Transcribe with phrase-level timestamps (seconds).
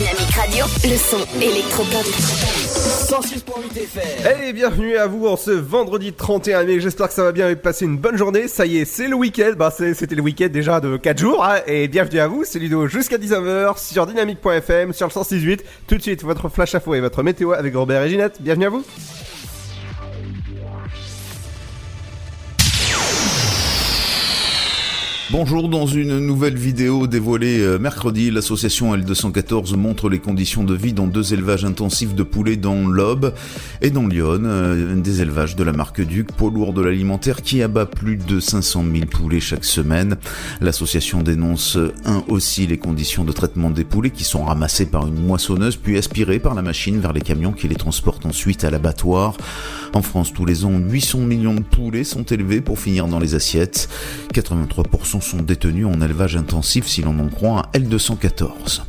[0.00, 0.64] Dynamique Radio.
[0.84, 2.06] Le son électropop.
[2.06, 4.26] 106.8 FM.
[4.42, 6.80] Hey, bienvenue à vous en ce vendredi 31 mai.
[6.80, 8.48] J'espère que ça va bien et passer une bonne journée.
[8.48, 9.52] Ça y est, c'est le week-end.
[9.58, 11.44] Bah, c'était le week-end déjà de 4 jours.
[11.44, 11.56] hein.
[11.66, 12.44] Et bienvenue à vous.
[12.46, 15.64] C'est Ludo jusqu'à 19h sur dynamique.fm sur le 168.
[15.86, 18.40] Tout de suite, votre flash info et votre météo avec Robert et Ginette.
[18.40, 18.84] Bienvenue à vous.
[25.32, 30.92] Bonjour, dans une nouvelle vidéo dévoilée euh, mercredi, l'association L214 montre les conditions de vie
[30.92, 33.32] dans deux élevages intensifs de poulets dans l'Aube
[33.80, 37.62] et dans Lyon, euh, des élevages de la marque Duc, poids lourd de l'alimentaire qui
[37.62, 40.16] abat plus de 500 000 poulets chaque semaine.
[40.60, 45.06] L'association dénonce euh, un aussi les conditions de traitement des poulets qui sont ramassés par
[45.06, 48.70] une moissonneuse puis aspirés par la machine vers les camions qui les transportent ensuite à
[48.70, 49.36] l'abattoir.
[49.94, 53.36] En France, tous les ans, 800 millions de poulets sont élevés pour finir dans les
[53.36, 53.88] assiettes.
[54.34, 58.82] 83% sont détenus en élevage intensif si l'on en croit un L214.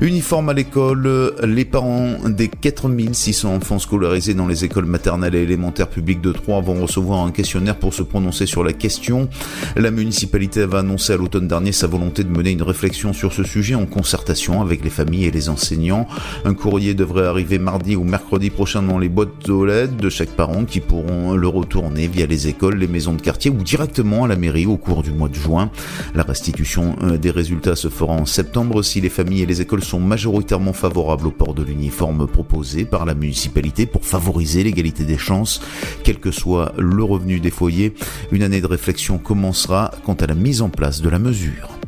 [0.00, 5.88] Uniforme à l'école, les parents des 4600 enfants scolarisés dans les écoles maternelles et élémentaires
[5.88, 9.28] publiques de Troyes vont recevoir un questionnaire pour se prononcer sur la question.
[9.76, 13.42] La municipalité avait annoncé à l'automne dernier sa volonté de mener une réflexion sur ce
[13.42, 16.06] sujet en concertation avec les familles et les enseignants.
[16.44, 20.30] Un courrier devrait arriver mardi ou mercredi prochain dans les boîtes aux lettres de chaque
[20.30, 24.28] parent qui pourront le retourner via les écoles, les maisons de quartier ou directement à
[24.28, 25.70] la mairie au cours du mois de juin.
[26.14, 29.82] La restitution euh, des résultats se fera en septembre si les familles et les écoles
[29.82, 35.16] sont majoritairement favorables au port de l'uniforme proposé par la municipalité pour favoriser l'égalité des
[35.16, 35.62] chances,
[36.04, 37.94] quel que soit le revenu des foyers.
[38.30, 41.78] Une année de réflexion commencera quant à la mise en place de la mesure.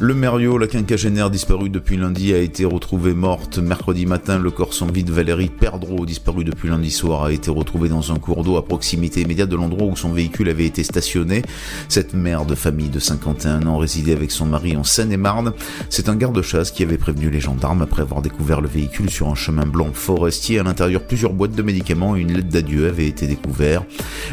[0.00, 3.58] Le Mériot, la quinquagénaire disparue depuis lundi, a été retrouvée morte.
[3.58, 7.50] Mercredi matin, le corps sans vie de Valérie Perdreau, disparue depuis lundi soir, a été
[7.50, 10.84] retrouvé dans un cours d'eau à proximité immédiate de l'endroit où son véhicule avait été
[10.84, 11.42] stationné.
[11.88, 15.52] Cette mère de famille de 51 ans résidait avec son mari en Seine-et-Marne.
[15.90, 19.34] C'est un garde-chasse qui avait prévenu les gendarmes après avoir découvert le véhicule sur un
[19.34, 20.60] chemin blanc forestier.
[20.60, 23.84] À l'intérieur, plusieurs boîtes de médicaments et une lettre d'adieu avaient été découverts.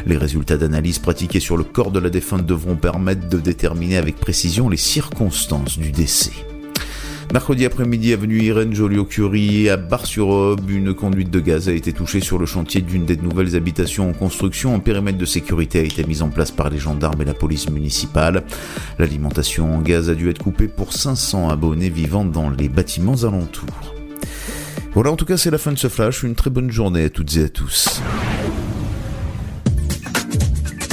[0.05, 4.17] Les résultats d'analyse pratiqués sur le corps de la défunte devront permettre de déterminer avec
[4.17, 5.44] précision les circonstances
[5.77, 6.31] du décès.
[7.31, 12.39] Mercredi après-midi, avenue Irène Joliot-Curie à Bar-sur-Aube, une conduite de gaz a été touchée sur
[12.39, 14.73] le chantier d'une des nouvelles habitations en construction.
[14.73, 17.69] Un périmètre de sécurité a été mis en place par les gendarmes et la police
[17.69, 18.43] municipale.
[18.97, 23.93] L'alimentation en gaz a dû être coupée pour 500 abonnés vivant dans les bâtiments alentours.
[24.93, 26.23] Voilà, en tout cas, c'est la fin de ce flash.
[26.23, 28.01] Une très bonne journée à toutes et à tous.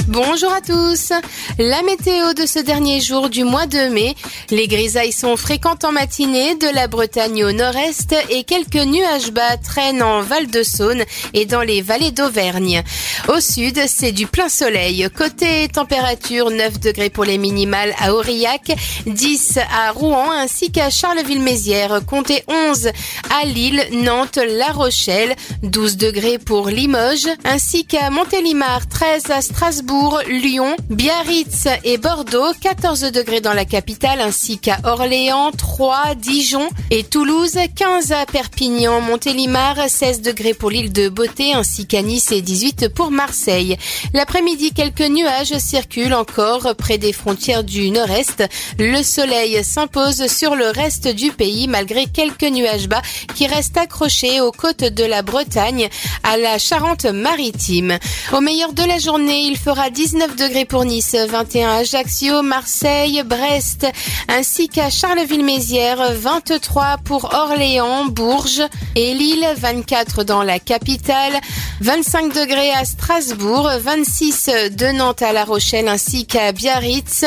[0.09, 1.13] Bonjour à tous.
[1.57, 4.15] La météo de ce dernier jour du mois de mai.
[4.49, 9.55] Les grisailles sont fréquentes en matinée de la Bretagne au nord-est et quelques nuages bas
[9.55, 11.03] traînent en Val-de-Saône
[11.33, 12.83] et dans les vallées d'Auvergne.
[13.29, 15.07] Au sud, c'est du plein soleil.
[15.15, 18.75] Côté température, 9 degrés pour les minimales à Aurillac,
[19.05, 22.01] 10 à Rouen ainsi qu'à Charleville-Mézières.
[22.05, 22.89] Comptez 11
[23.29, 25.33] à Lille, Nantes, La Rochelle,
[25.63, 29.92] 12 degrés pour Limoges ainsi qu'à Montélimar, 13 à Strasbourg,
[30.27, 37.03] Lyon, Biarritz et Bordeaux, 14 degrés dans la capitale ainsi qu'à Orléans, 3, Dijon et
[37.03, 42.41] Toulouse, 15 à Perpignan, Montélimar, 16 degrés pour l'île de Beauté ainsi qu'à Nice et
[42.41, 43.77] 18 pour Marseille.
[44.13, 48.43] L'après-midi, quelques nuages circulent encore près des frontières du nord-est.
[48.79, 53.01] Le soleil s'impose sur le reste du pays malgré quelques nuages bas
[53.35, 55.87] qui restent accrochés aux côtes de la Bretagne
[56.23, 57.99] à la Charente-Maritime.
[58.31, 63.23] Au meilleur de la journée, il fera 19 degrés pour Nice, 21 à Ajaccio, Marseille,
[63.25, 63.85] Brest,
[64.27, 68.63] ainsi qu'à Charleville-Mézières, 23 pour Orléans, Bourges
[68.95, 71.33] et Lille, 24 dans la capitale,
[71.81, 77.25] 25 degrés à Strasbourg, 26 de Nantes à La Rochelle ainsi qu'à Biarritz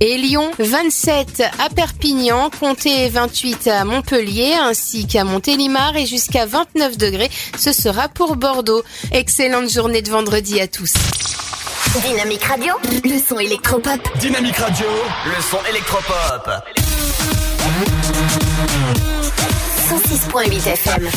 [0.00, 6.98] et Lyon, 27 à Perpignan, comptez 28 à Montpellier ainsi qu'à Montélimar et jusqu'à 29
[6.98, 8.82] degrés, ce sera pour Bordeaux.
[9.12, 10.92] Excellente journée de vendredi à tous.
[12.02, 12.74] Dynamique Radio.
[13.04, 14.00] Le son électropop.
[14.18, 14.86] Dynamique Radio.
[15.26, 16.50] Le son électropop.
[19.88, 21.08] 106.8 FM.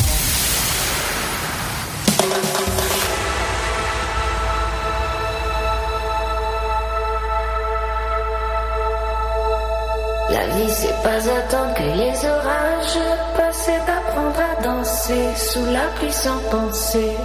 [10.30, 12.98] La vie c'est pas attendre que les orages
[13.36, 17.16] passent, c'est apprendre à danser sous la pluie sans penser.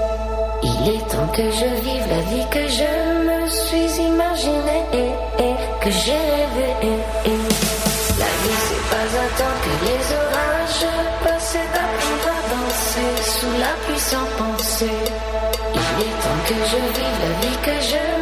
[0.65, 2.91] Il est temps que je vive la vie que je
[3.27, 6.69] me suis imaginée et, que j'ai rêvé.
[8.19, 10.85] La vie c'est pas attendre que les orages
[11.23, 14.95] passent, c'est apprendre à danser sous la pluie sans penser.
[15.73, 18.12] Il est temps que je vive la vie que je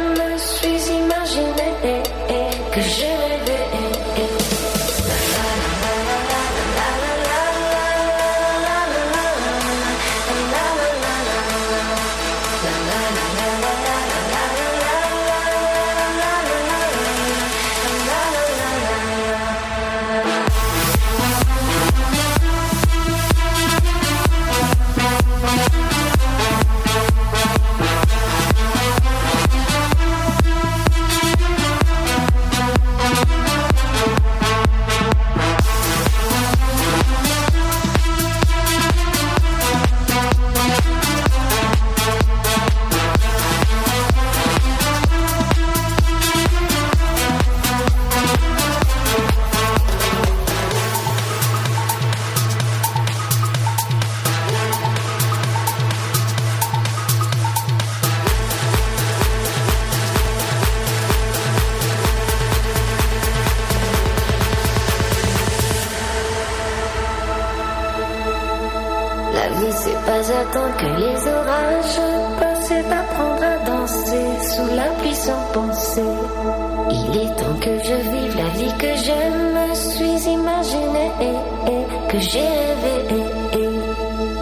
[82.12, 82.52] que j'ai
[82.84, 83.24] rêvé.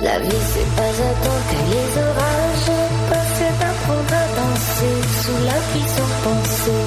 [0.02, 2.70] La vie, c'est pas attendre que les orages
[3.08, 6.80] passent, c'est d'apprendre à danser sous la pluie sans penser.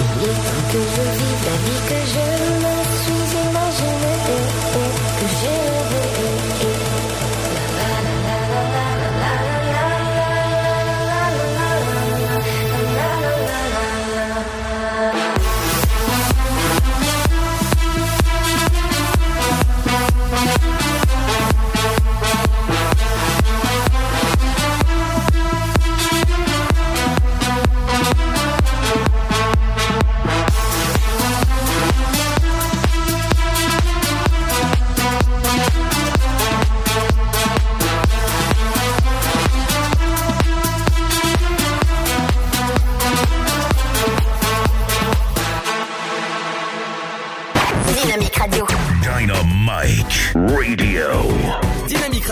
[0.00, 2.57] Il est temps que je vive la vie que j'aime.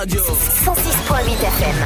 [0.07, 0.23] radio.
[0.23, 1.79] 106.8 FM.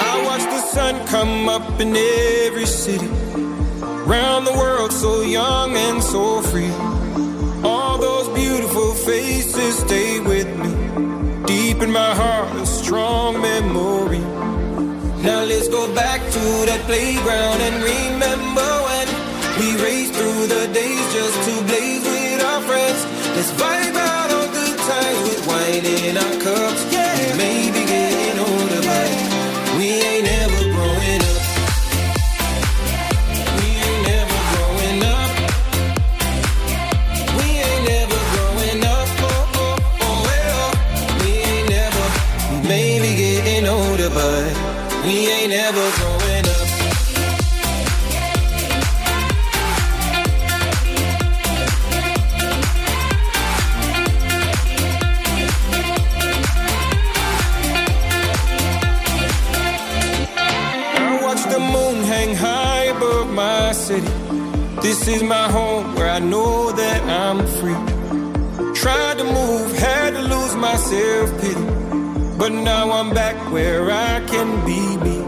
[0.00, 3.06] I watch the sun come up in every city.
[4.06, 6.70] Round the world, so young and so free.
[7.62, 11.44] All those beautiful faces stay with me.
[11.46, 14.03] Deep in my heart, a strong memory
[15.74, 19.06] go back to that playground and remember when
[19.58, 23.00] we raced through the days just to blaze with our friends.
[23.34, 23.73] This vibe.
[67.24, 67.80] I'm free.
[68.74, 71.64] Tried to move, had to lose my self pity.
[72.36, 75.18] But now I'm back where I can be me.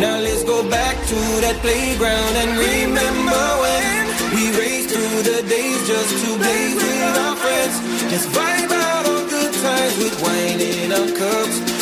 [0.00, 4.00] Now let's go back to that playground and remember when
[4.34, 7.76] we raced through the days just to play with our friends.
[8.10, 11.73] Just vibe out on good times with wine in our cups.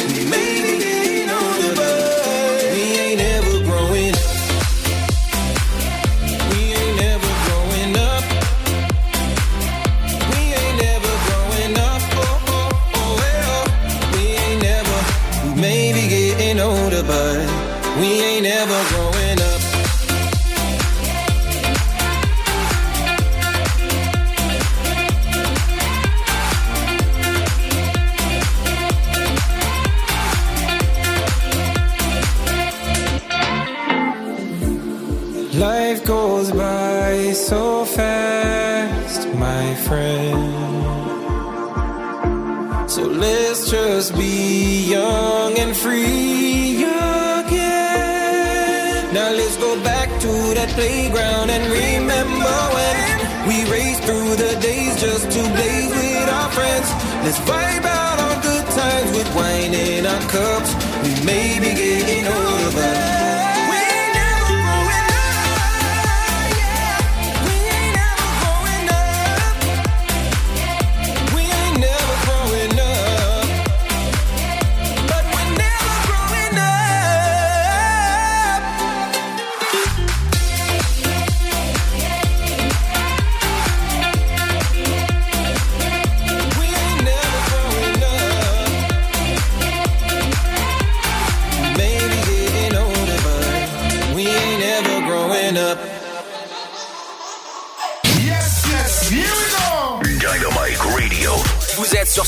[57.33, 57.43] Friends.
[57.43, 57.62] Let's vibe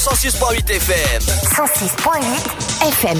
[0.04, 1.20] 106.8 FM.
[1.56, 2.20] 106.8
[2.92, 3.18] FM.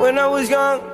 [0.00, 0.93] When I was young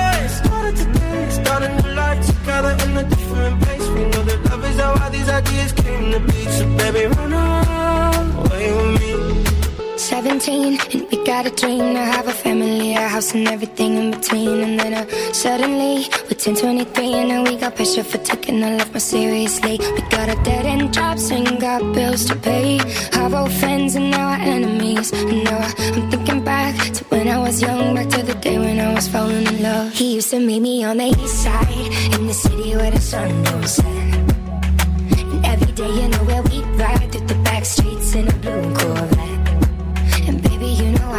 [0.75, 3.87] today, start a life together in a different place.
[3.89, 6.45] We know that love is how all these ideas came to be.
[6.57, 9.30] So baby, run away with me.
[10.01, 14.11] 17 and we got a dream to have a family, a house and everything in
[14.11, 14.61] between.
[14.61, 18.77] And then uh, suddenly we're 10, 23 and now we got pressure for taking our
[18.77, 19.77] life more seriously.
[19.79, 22.79] We got a dead end jobs and got bills to pay.
[23.13, 25.11] Our old friends and now our enemies.
[25.13, 28.57] And now I- I'm thinking back to when I was young, back to the day
[28.57, 29.93] when I was falling in love.
[29.93, 31.69] He used to meet me on the east side
[32.15, 33.85] in the city where the sun don't set.
[33.85, 36.20] And every day, you know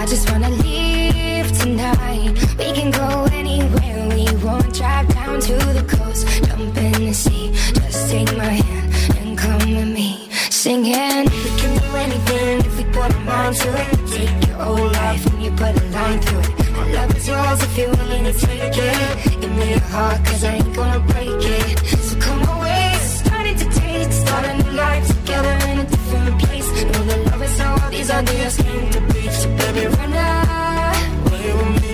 [0.02, 2.34] I just wanna leave tonight.
[2.58, 4.74] We can go anywhere we want.
[4.74, 7.52] Drive down to the coast, jump in the sea.
[7.72, 11.26] Just take my hand and come with me, singing.
[11.44, 13.90] We can do anything if we put our mind to it.
[14.10, 16.72] Take your whole life and you put a line through it.
[16.72, 19.40] My love is yours if you're willing to take it.
[19.40, 21.78] Give me your heart, cause I ain't gonna break it.
[22.06, 26.66] So come away, starting to taste, start a new life together in a different place.
[26.90, 29.11] Know that love is all these ideas came to.
[29.40, 31.92] So baby, run away with me.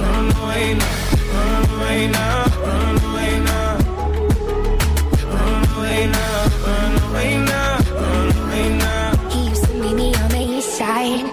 [0.00, 0.94] Run away now,
[1.34, 3.70] run away now, run away now.
[5.32, 6.34] Run away now,
[6.66, 9.30] run away now, run away now.
[9.30, 11.26] He used to meet me on the east side.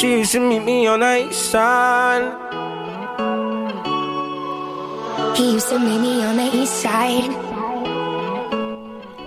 [0.00, 2.26] She used to meet me on the east side.
[5.36, 7.49] He used to meet me on the east side.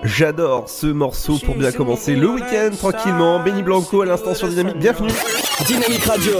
[0.03, 3.39] J'adore ce morceau pour bien commencer le week-end tranquillement.
[3.39, 5.11] Benny Blanco à l'instant sur Dynamique, bienvenue.
[5.65, 6.33] Dynamique Radio.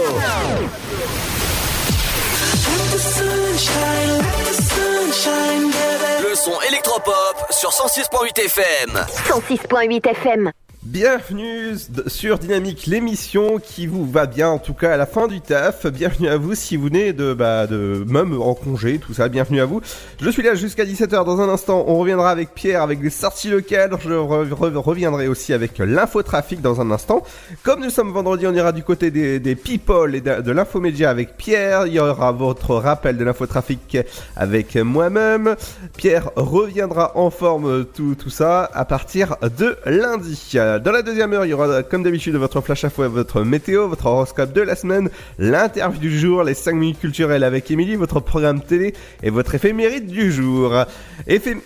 [6.20, 9.06] Le son électropop sur 106.8 FM.
[9.28, 10.52] 106.8 FM.
[10.94, 11.74] Bienvenue
[12.06, 15.86] sur Dynamique, l'émission qui vous va bien, en tout cas à la fin du taf.
[15.88, 19.28] Bienvenue à vous si vous venez de, bah, de même en congé, tout ça.
[19.28, 19.80] Bienvenue à vous.
[20.20, 21.24] Je suis là jusqu'à 17h.
[21.24, 23.90] Dans un instant, on reviendra avec Pierre avec des sorties locales.
[24.00, 27.24] Je re- re- reviendrai aussi avec l'infotrafic dans un instant.
[27.64, 31.36] Comme nous sommes vendredi, on ira du côté des, people et de, de l'infomédia avec
[31.36, 31.88] Pierre.
[31.88, 33.96] Il y aura votre rappel de l'infotrafic
[34.36, 35.56] avec moi-même.
[35.96, 40.52] Pierre reviendra en forme tout, tout ça à partir de lundi.
[40.84, 43.88] Dans la deuxième heure, il y aura comme d'habitude votre flash à fois, votre météo,
[43.88, 48.20] votre horoscope de la semaine, l'interview du jour, les 5 minutes culturelles avec Émilie, votre
[48.20, 50.84] programme télé et votre éphémérite du jour.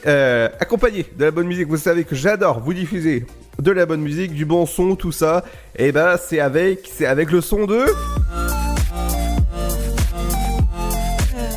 [0.07, 3.27] Euh, accompagné de la bonne musique, vous savez que j'adore vous diffuser
[3.61, 5.45] de la bonne musique, du bon son, tout ça.
[5.77, 7.87] Et ben c'est avec, avec le son de.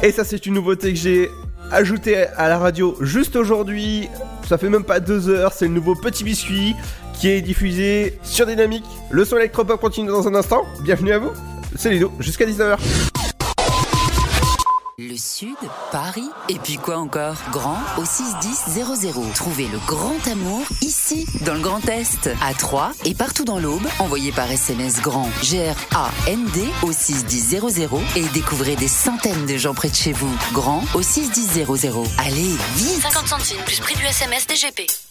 [0.02, 1.30] Et ça c'est une nouveauté que j'ai
[1.72, 4.10] ajouté à la radio juste aujourd'hui.
[4.50, 6.76] Ça fait même pas deux heures, c'est le nouveau Petit Biscuit
[7.22, 8.84] qui est diffusé sur Dynamique.
[9.12, 10.66] Le son électropop continue dans un instant.
[10.82, 11.30] Bienvenue à vous,
[11.76, 12.78] c'est Lido, jusqu'à 19h.
[14.98, 15.56] Le Sud,
[15.92, 17.36] Paris, et puis quoi encore?
[17.52, 19.34] Grand au 61000.
[19.36, 23.86] Trouvez le grand amour ici, dans le Grand Est, à Troyes et partout dans l'Aube.
[24.00, 27.60] Envoyez par SMS grand G-R-A-N-D au 61000
[28.16, 30.36] et découvrez des centaines de gens près de chez vous.
[30.54, 31.68] Grand au 61000.
[32.18, 35.11] Allez, vite 50 centimes plus prix du SMS DGP.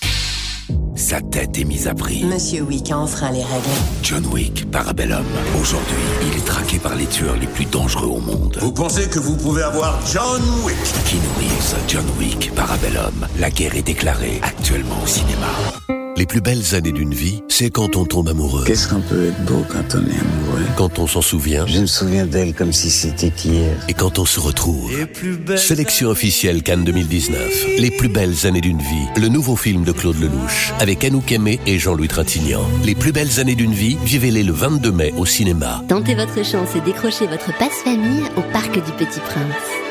[0.95, 2.23] Sa tête est mise à prix.
[2.25, 3.69] Monsieur Wick a enfreint les règles.
[4.03, 5.25] John Wick, Parabellum.
[5.59, 5.95] Aujourd'hui,
[6.31, 8.57] il est traqué par les tueurs les plus dangereux au monde.
[8.61, 10.77] Vous pensez que vous pouvez avoir John Wick?
[11.05, 13.27] Keanu Reeves, John Wick, Parabellum.
[13.39, 16.00] La guerre est déclarée actuellement au cinéma.
[16.17, 18.63] Les plus belles années d'une vie, c'est quand on tombe amoureux.
[18.65, 20.65] Qu'est-ce qu'on peut être beau quand on est amoureux?
[20.75, 21.65] Quand on s'en souvient.
[21.67, 23.75] Je me souviens d'elle comme si c'était hier.
[23.87, 24.91] Et quand on se retrouve.
[25.55, 27.65] Sélection officielle Cannes 2019.
[27.77, 29.07] Les plus belles années d'une vie.
[29.17, 30.73] Le nouveau film de Claude Lelouch.
[30.79, 32.65] Avec Anouk Aimé et Jean-Louis Trintignant.
[32.83, 35.83] Les plus belles années d'une vie, vivez-les le 22 mai au cinéma.
[35.87, 39.90] Tentez votre chance et décrochez votre passe-famille au Parc du Petit Prince.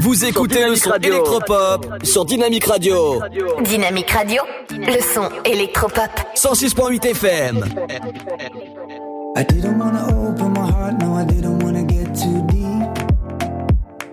[0.00, 3.20] Vous écoutez le son électropop sur Dynamique Radio.
[3.64, 6.10] Dynamique Radio, le son électropop.
[6.34, 7.64] 106.8 FM.
[9.36, 12.62] I didn't wanna open my heart, no, I didn't wanna get too deep.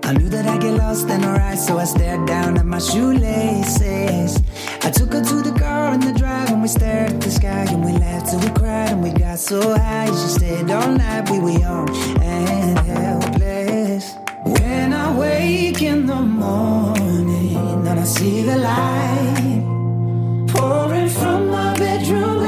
[0.06, 2.80] I knew that I'd get lost in her eyes, so I stared down at my
[2.80, 4.42] shoelaces.
[4.82, 7.66] I took her to the car in the drive, and we stared at the sky,
[7.70, 10.08] and we laughed till we cried, and we got so high.
[10.08, 11.90] She stayed all night, we were young
[12.22, 13.29] and helpless.
[15.20, 19.64] Wake in the morning and I see the light
[20.48, 22.39] pouring from my bedroom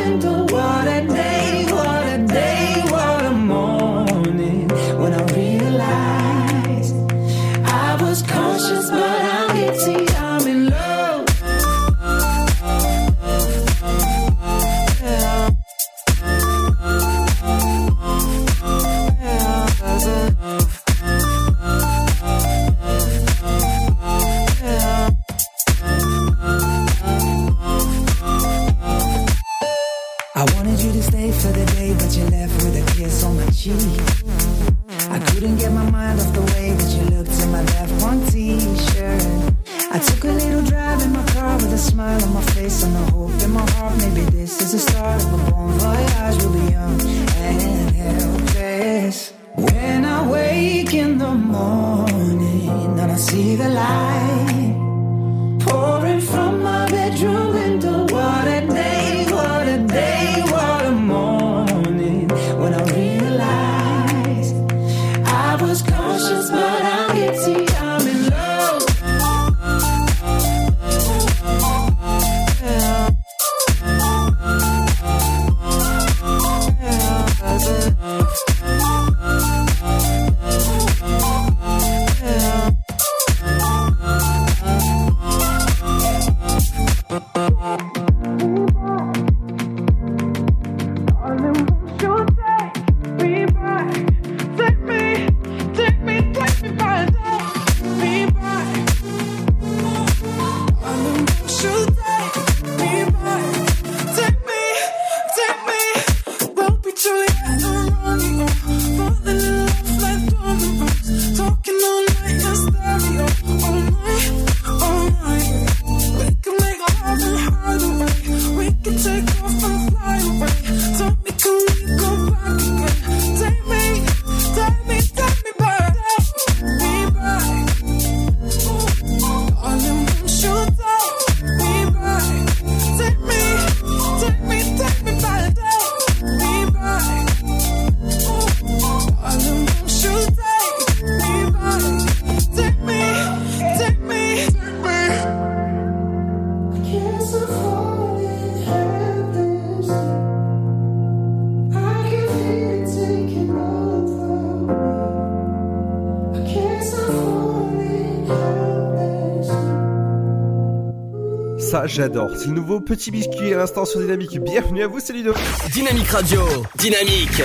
[161.92, 162.32] j'adore.
[162.38, 164.40] C'est le nouveau petit biscuit à l'instant sur Dynamique.
[164.40, 165.34] Bienvenue à vous, c'est Ludo.
[165.72, 166.42] Dynamique Radio.
[166.76, 167.42] Dynamique.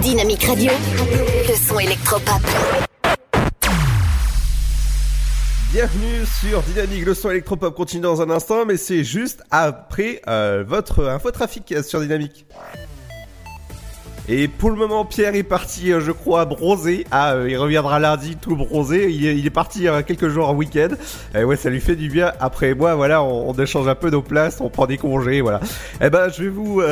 [0.00, 0.72] Dynamique Radio.
[1.48, 2.40] Le son électropop.
[5.72, 10.64] Bienvenue sur Dynamique, le son électropop continue dans un instant, mais c'est juste après euh,
[10.66, 12.46] votre infotrafic sur Dynamique.
[14.28, 17.06] Et pour le moment, Pierre est parti, euh, je crois, bronzer.
[17.12, 19.10] Ah, euh, il reviendra lundi tout bronzé.
[19.12, 20.88] Il est, parti euh, quelques jours en week-end.
[21.34, 22.32] Et ouais, ça lui fait du bien.
[22.40, 25.60] Après moi, voilà, on, échange un peu nos places, on prend des congés, voilà.
[26.00, 26.82] Eh ben, je vais vous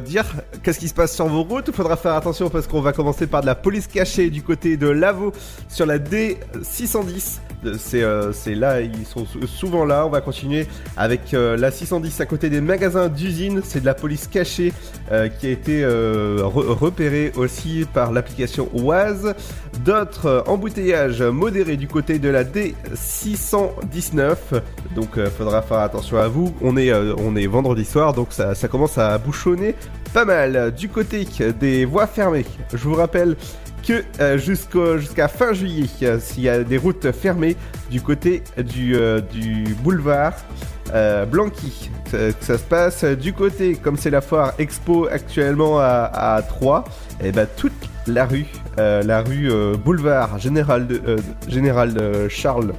[0.00, 0.24] dire
[0.62, 1.66] qu'est-ce qui se passe sur vos routes.
[1.68, 4.76] Il faudra faire attention parce qu'on va commencer par de la police cachée du côté
[4.76, 5.32] de Lavaux
[5.68, 7.40] sur la D610.
[7.78, 10.06] C'est euh, c'est là, ils sont sou- souvent là.
[10.06, 13.60] On va continuer avec euh, la 610 à côté des magasins d'usine.
[13.64, 14.72] C'est de la police cachée
[15.12, 19.34] euh, qui a été re- repérée aussi par l'application Oise.
[19.84, 24.36] D'autres embouteillages modérés du côté de la D619.
[24.94, 26.54] Donc faudra faire attention à vous.
[26.62, 29.74] On est, on est vendredi soir, donc ça commence à bouchonner
[30.12, 30.72] pas mal.
[30.76, 31.26] Du côté
[31.58, 33.36] des voies fermées, je vous rappelle
[33.86, 37.56] que euh, jusqu'à fin juillet, euh, s'il y a des routes fermées
[37.90, 39.20] du côté du, euh,
[39.82, 40.34] boulevard
[41.30, 41.90] Blanqui,
[42.40, 46.84] ça se passe du côté, comme c'est la foire Expo actuellement à, à 3,
[47.24, 47.72] et ben toute
[48.06, 49.50] la rue, la rue
[49.82, 51.16] boulevard Général de,
[51.48, 52.74] Général Charles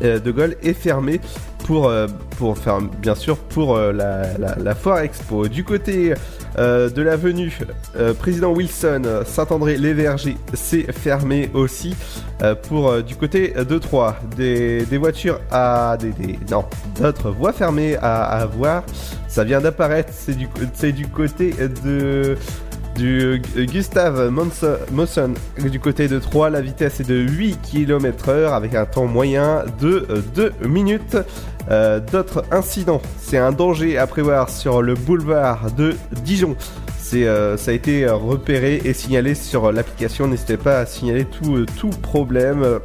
[0.00, 1.20] de Gaulle est fermée
[1.66, 1.92] pour,
[2.38, 5.48] pour faire bien sûr pour la foire expo.
[5.48, 6.14] Du côté
[6.58, 7.58] euh, de l'avenue
[7.96, 11.94] euh, Président Wilson, euh, Saint-André-les-Vergers, c'est fermé aussi
[12.42, 14.16] euh, pour du côté de Troyes.
[14.36, 16.64] Des, voitures à des, des- non
[17.00, 18.82] d'autres voies fermées à, à voir.
[19.28, 20.12] Ça vient d'apparaître.
[20.74, 21.52] C'est du côté
[21.84, 22.36] de
[22.98, 28.28] du euh, Gustave Monson, Mosson du côté de 3, la vitesse est de 8 km
[28.28, 31.16] heure avec un temps moyen de euh, 2 minutes.
[31.70, 36.56] Euh, D'autres incidents, c'est un danger à prévoir sur le boulevard de Dijon.
[37.14, 40.26] Euh, ça a été euh, repéré et signalé sur l'application.
[40.26, 41.66] N'hésitez pas à signaler tout, euh,
[42.02, 42.78] problème euh,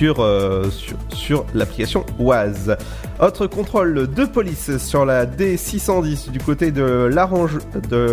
[0.00, 0.70] euh,
[1.12, 2.76] sur, l'application Oise.
[3.20, 7.08] Autre contrôle de police sur la D610 du côté de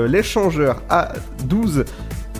[0.05, 1.85] l'échangeur A12,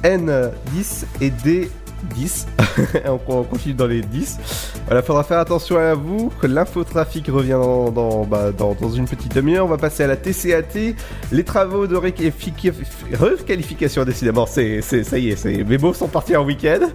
[0.04, 1.70] N10 et D.
[2.16, 2.48] 10.
[3.28, 4.40] on continue dans les 10.
[4.86, 6.32] Voilà, faudra faire attention à vous.
[6.44, 9.66] L'infotrafic revient dans, bah, dans, dans, une petite demi-heure.
[9.66, 10.96] On va passer à la TCAT.
[11.32, 16.90] Les travaux de requalification, décidément, c'est, ça y est, mes mots sont partis en week-end.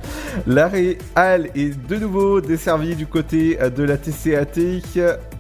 [0.47, 4.81] La Réal est de nouveau desservie du côté de la TCAT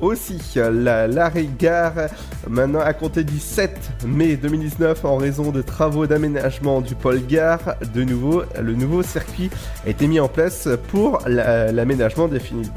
[0.00, 1.94] aussi, la- l'arrêt gare,
[2.48, 7.74] maintenant à compter du 7 mai 2019, en raison de travaux d'aménagement du pôle gare,
[7.94, 9.50] de nouveau, le nouveau circuit
[9.84, 12.70] a été mis en place pour la- l'aménagement défini-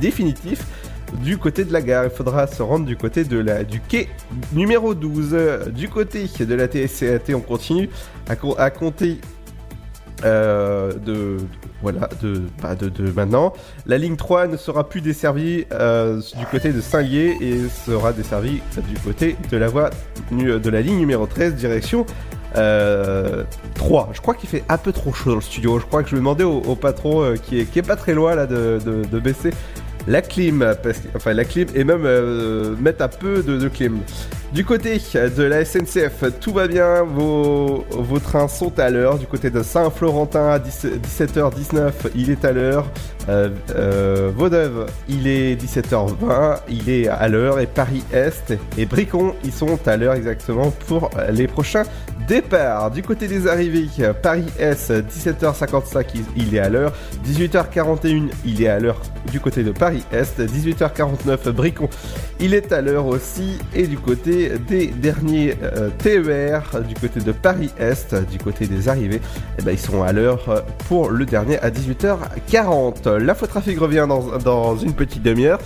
[0.00, 0.64] définitif
[1.22, 2.04] du côté de la gare.
[2.06, 4.08] Il faudra se rendre du côté de la, du quai
[4.52, 5.36] numéro 12.
[5.72, 7.88] Du côté de la TSCAT, on continue
[8.28, 9.20] à, co- à compter
[10.24, 11.36] euh, de
[11.82, 13.52] voilà de, bah, de, maintenant.
[13.86, 18.62] La ligne 3 ne sera plus desservie euh, du côté de Saint-Lié et sera desservie
[18.88, 19.90] du côté de la voie
[20.30, 22.06] de la ligne numéro 13 direction
[22.56, 24.10] euh, 3.
[24.12, 25.78] Je crois qu'il fait un peu trop chaud dans le studio.
[25.78, 28.14] Je crois que je vais demander au, patron euh, qui, est, qui est pas très
[28.14, 29.50] loin là de baisser
[30.06, 34.00] la clim, parce enfin la clim et même euh, mettre un peu de, clim.
[34.52, 37.84] Du côté de la SNCF, tout va bien, vos,
[38.22, 39.18] trains sont à l'heure.
[39.18, 42.86] Du côté de Saint-Florentin à 17h19, il est à l'heure.
[43.28, 47.58] Euh, euh, il est 17h20, il est à l'heure.
[47.58, 51.84] Et Paris-Est et Bricon, ils sont à l'heure exactement pour les prochains
[52.28, 52.90] départs.
[52.90, 53.88] Du côté des arrivées,
[54.22, 56.04] Paris-Est, 17h55,
[56.36, 56.92] il, est à l'heure.
[57.26, 59.00] 18h41, il est à l'heure
[59.32, 60.40] du côté de Paris-Est.
[60.40, 61.88] 18h49, Bricon,
[62.40, 63.58] il est à l'heure aussi.
[63.74, 69.20] Et du côté des derniers euh, TER, du côté de Paris-Est, du côté des arrivées,
[69.58, 73.16] eh ben, ils sont à l'heure pour le dernier à 18h40.
[73.16, 75.58] L'infotrafic revient dans, une petite demi-heure.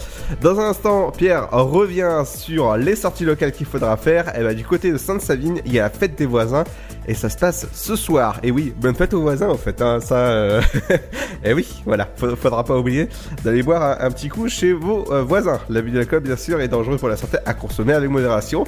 [0.43, 4.39] Dans un instant, Pierre revient sur les sorties locales qu'il faudra faire.
[4.39, 6.65] Et ben, du côté de Sainte-Savine, il y a la fête des voisins.
[7.09, 8.39] Et ça se passe ce soir.
[8.43, 9.81] Et oui, bonne fête aux voisins en fait.
[9.81, 10.61] hein, ça, euh,
[11.45, 12.07] et oui, voilà.
[12.17, 13.09] Faudra, pas oublier
[13.43, 15.61] d'aller boire un, coup chez vos euh, voisins.
[15.69, 18.65] L'abus d'alcool, bien sûr, est dangereux pour la santé à consommer avec modération.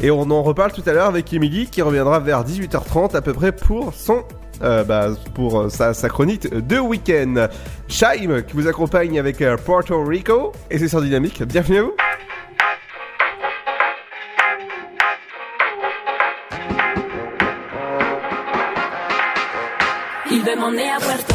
[0.00, 3.32] Et on en reparle tout à l'heure avec Emily qui reviendra vers 18h30 à peu
[3.32, 4.24] près pour son
[4.62, 7.48] euh, bah, pour euh, sa, chronique de week-end.
[7.88, 11.42] Shaim qui vous accompagne avec euh, Puerto Rico et c'est sur Dynamique.
[11.42, 11.94] Bienvenue à vous.
[20.30, 21.31] Il veut à Puerto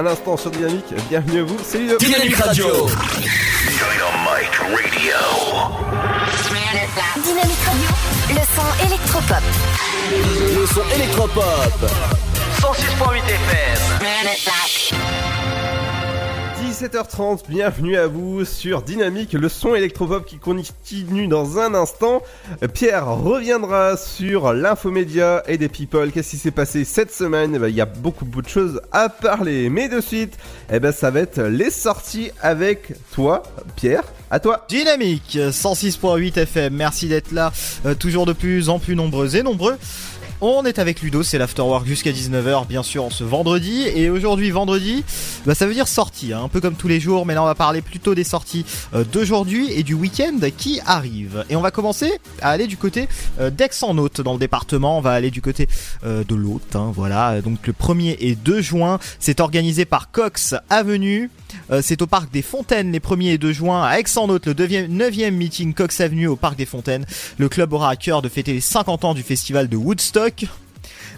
[0.00, 1.98] à l'instant sur Dynamique, bienvenue à vous, c'est Ludo.
[1.98, 2.66] Dynamique Radio.
[7.22, 7.88] Dynamique Radio,
[8.30, 9.42] le son électropop.
[10.58, 12.19] Le son électropop.
[16.90, 22.22] 17h30, bienvenue à vous sur Dynamique, le son électropop qui continue dans un instant.
[22.74, 26.10] Pierre reviendra sur l'infomédia et des people.
[26.10, 27.52] Qu'est-ce qui s'est passé cette semaine?
[27.54, 29.70] Eh ben, Il y a beaucoup, beaucoup de choses à parler.
[29.70, 30.36] Mais de suite,
[30.72, 33.44] eh ben, ça va être les sorties avec toi,
[33.76, 34.04] Pierre.
[34.28, 34.64] À toi.
[34.68, 37.52] Dynamique 106.8 FM, merci d'être là,
[37.86, 39.76] euh, toujours de plus en plus nombreux et nombreux.
[40.42, 45.04] On est avec Ludo, c'est l'afterwork jusqu'à 19h bien sûr ce vendredi et aujourd'hui vendredi
[45.46, 47.46] bah, ça veut dire sortie, hein, un peu comme tous les jours mais là on
[47.46, 51.70] va parler plutôt des sorties euh, d'aujourd'hui et du week-end qui arrive et on va
[51.70, 53.08] commencer à aller du côté
[53.40, 55.68] euh, d'Aix-en-Othe dans le département, on va aller du côté
[56.04, 60.54] euh, de l'Othe, hein, voilà donc le 1er et 2 juin c'est organisé par Cox
[60.68, 61.30] Avenue
[61.70, 65.30] euh, c'est au parc des Fontaines les 1er et 2 juin à Aix-en-Othe, le 9e
[65.30, 67.06] meeting Cox Avenue au parc des Fontaines.
[67.38, 70.46] Le club aura à cœur de fêter les 50 ans du festival de Woodstock.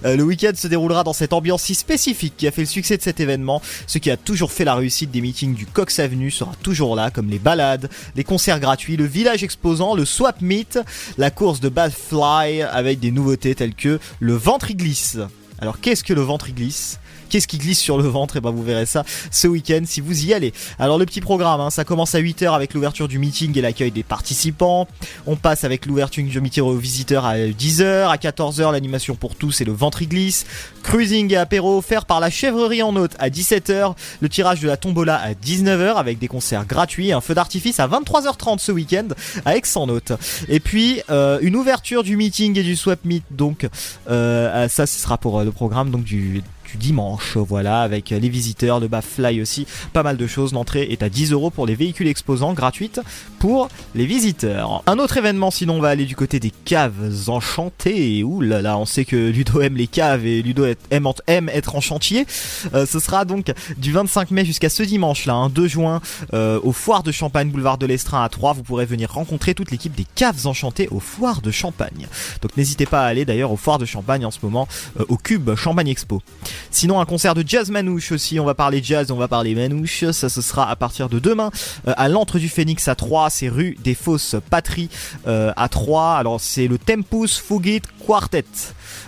[0.05, 2.97] Euh, le week-end se déroulera dans cette ambiance si spécifique qui a fait le succès
[2.97, 3.63] de cet événement.
[3.87, 7.11] Ce qui a toujours fait la réussite des meetings du Cox Avenue sera toujours là,
[7.11, 10.79] comme les balades, les concerts gratuits, le village exposant, le swap meet,
[11.19, 15.19] la course de bad fly avec des nouveautés telles que le ventriglisse.
[15.59, 16.99] Alors qu'est-ce que le ventriglisse
[17.33, 18.37] Qu'est-ce qui glisse sur le ventre?
[18.37, 20.53] Et ben vous verrez ça ce week-end si vous y allez.
[20.79, 23.91] Alors le petit programme, hein, ça commence à 8h avec l'ouverture du meeting et l'accueil
[23.91, 24.87] des participants.
[25.27, 28.11] On passe avec l'ouverture du meeting aux visiteurs à 10h.
[28.11, 30.45] À 14h, l'animation pour tous et le ventriglisse.
[30.83, 33.95] Cruising et apéro offert par la chèvrerie en hôte à 17h.
[34.21, 37.13] Le tirage de la tombola à 19h avec des concerts gratuits.
[37.13, 39.09] Un feu d'artifice à 23h30 ce week-end
[39.47, 40.13] à Aix-en-Othe.
[40.51, 43.25] Et puis euh, une ouverture du meeting et du swap meet.
[43.31, 43.67] Donc
[44.11, 48.29] euh, ça, ce sera pour euh, le programme donc du du dimanche, voilà, avec les
[48.29, 50.53] visiteurs, le Fly aussi, pas mal de choses.
[50.53, 53.01] L'entrée est à 10 euros pour les véhicules exposants, gratuite
[53.39, 54.83] pour les visiteurs.
[54.87, 58.23] Un autre événement, sinon on va aller du côté des caves enchantées.
[58.25, 61.75] Ouh là là, on sait que Ludo aime les caves et Ludo aime, aime être
[61.75, 62.27] en chantier.
[62.75, 66.01] Euh, ce sera donc du 25 mai jusqu'à ce dimanche là, hein, 2 juin,
[66.33, 68.53] euh, au Foire de Champagne, boulevard de l'Estrin à 3.
[68.55, 72.07] Vous pourrez venir rencontrer toute l'équipe des caves enchantées au Foire de Champagne.
[72.41, 74.69] Donc n'hésitez pas à aller d'ailleurs au Foire de Champagne en ce moment,
[75.01, 76.23] euh, au Cube Champagne Expo.
[76.71, 78.41] Sinon, un concert de jazz manouche aussi.
[78.41, 80.05] On va parler jazz, on va parler manouche.
[80.13, 81.51] Ça, ce sera à partir de demain
[81.89, 83.31] euh, à l'Antre du Phénix à 3.
[83.31, 84.89] C'est rue des Fosses Patries
[85.27, 86.15] euh, à 3.
[86.15, 88.45] Alors, c'est le Tempus Fugit Quartet.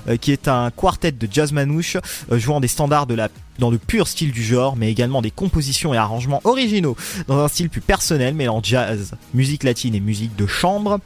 [0.08, 1.96] euh, qui est un quartet de jazz manouche
[2.30, 5.94] jouant des standards de la dans le pur style du genre, mais également des compositions
[5.94, 6.96] et arrangements originaux
[7.28, 11.00] dans un style plus personnel, mêlant jazz, musique latine et musique de chambre.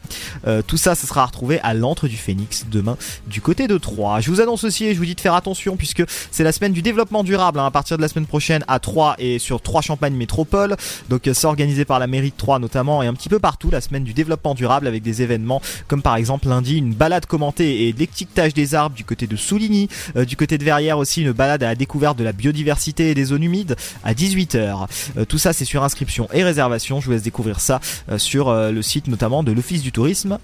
[0.47, 3.79] Euh, tout ça, ce sera à retrouver à l'Antre du Phénix demain du côté de
[3.79, 4.21] Troyes.
[4.21, 6.73] Je vous annonce aussi et je vous dis de faire attention puisque c'est la semaine
[6.73, 9.83] du développement durable hein, à partir de la semaine prochaine à Troyes et sur Troyes
[9.83, 10.77] Champagne Métropole.
[11.09, 13.71] Donc euh, c'est organisé par la mairie de Troyes notamment et un petit peu partout
[13.71, 17.89] la semaine du développement durable avec des événements comme par exemple lundi une balade commentée
[17.89, 21.33] et l'étiquetage des arbres du côté de Souligny, Euh, du côté de Verrières aussi une
[21.33, 24.87] balade à la découverte de la biodiversité et des zones humides à 18h.
[25.19, 27.01] Euh, tout ça c'est sur inscription et réservation.
[27.01, 30.39] Je vous laisse découvrir ça euh, sur euh, le site notamment de l'Office du tourisme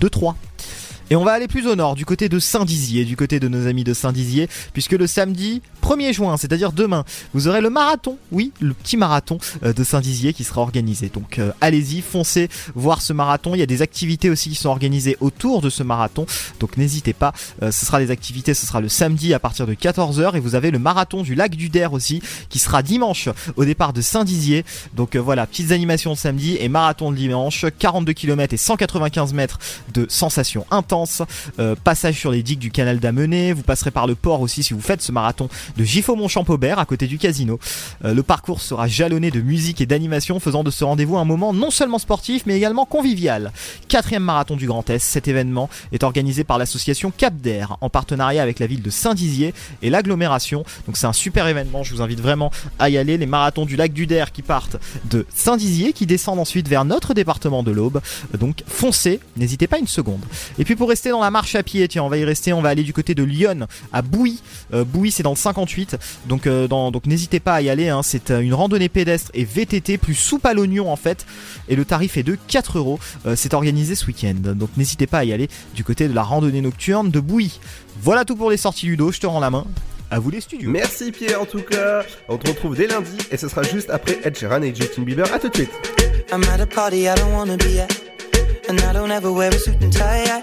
[0.00, 0.36] de Troyes.
[1.10, 3.66] Et on va aller plus au nord, du côté de Saint-Dizier, du côté de nos
[3.66, 8.52] amis de Saint-Dizier, puisque le samedi 1er juin, c'est-à-dire demain, vous aurez le marathon, oui,
[8.60, 11.10] le petit marathon euh, de Saint-Dizier qui sera organisé.
[11.12, 13.54] Donc euh, allez-y, foncez voir ce marathon.
[13.54, 16.24] Il y a des activités aussi qui sont organisées autour de ce marathon,
[16.58, 17.34] donc n'hésitez pas.
[17.62, 20.54] Euh, ce sera des activités, ce sera le samedi à partir de 14h, et vous
[20.54, 24.64] avez le marathon du lac du Der aussi, qui sera dimanche au départ de Saint-Dizier.
[24.94, 29.58] Donc voilà, petites animations le samedi et marathon le dimanche, 42 km et 195 mètres
[29.92, 30.93] de sensations intenses.
[31.58, 33.52] Euh, passage sur les digues du canal d'Amenet.
[33.52, 37.06] Vous passerez par le port aussi si vous faites ce marathon de Giffomont-Champaubert à côté
[37.06, 37.58] du casino.
[38.04, 41.52] Euh, le parcours sera jalonné de musique et d'animation faisant de ce rendez-vous un moment
[41.52, 43.52] non seulement sportif mais également convivial.
[43.88, 45.00] Quatrième marathon du Grand Est.
[45.00, 49.52] Cet événement est organisé par l'association Cap d'Air en partenariat avec la ville de Saint-Dizier
[49.82, 50.64] et l'agglomération.
[50.86, 51.82] Donc c'est un super événement.
[51.82, 53.18] Je vous invite vraiment à y aller.
[53.18, 54.76] Les marathons du lac du Der qui partent
[55.10, 58.00] de Saint-Dizier qui descendent ensuite vers notre département de l'Aube.
[58.38, 60.22] Donc foncez, n'hésitez pas une seconde.
[60.58, 62.62] Et puis pour rester dans la marche à pied, tiens, on va y rester, on
[62.62, 64.40] va aller du côté de Lyon à Bouy.
[64.72, 67.88] Euh, Bouy, c'est dans le 58, donc euh, dans- donc n'hésitez pas à y aller.
[67.88, 68.02] hein.
[68.02, 71.26] C'est euh, une randonnée pédestre et VTT plus soupe à l'oignon en fait,
[71.68, 72.98] et le tarif est de 4 euros.
[73.36, 76.60] C'est organisé ce week-end, donc n'hésitez pas à y aller du côté de la randonnée
[76.60, 77.58] nocturne de Bouy.
[78.02, 79.12] Voilà tout pour les sorties Ludo.
[79.12, 79.64] Je te rends la main.
[80.10, 80.70] À vous les studios.
[80.70, 82.02] Merci Pierre en tout cas.
[82.28, 85.24] On te retrouve dès lundi et ce sera juste après Ed Sheeran et Justin Bieber.
[85.32, 85.70] À tout de suite.
[86.32, 87.90] I'm at a party I don't wanna be at.
[88.68, 90.24] And I don't ever wear a suit and tie.
[90.24, 90.42] I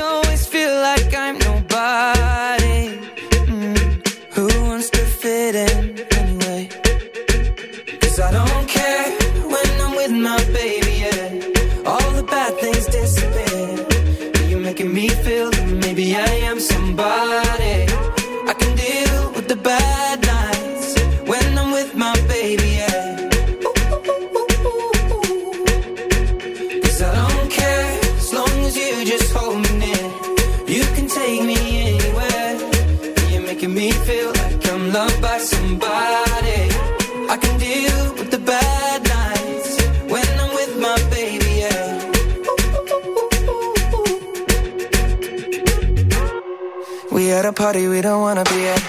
[47.71, 48.83] party we don't wanna be at.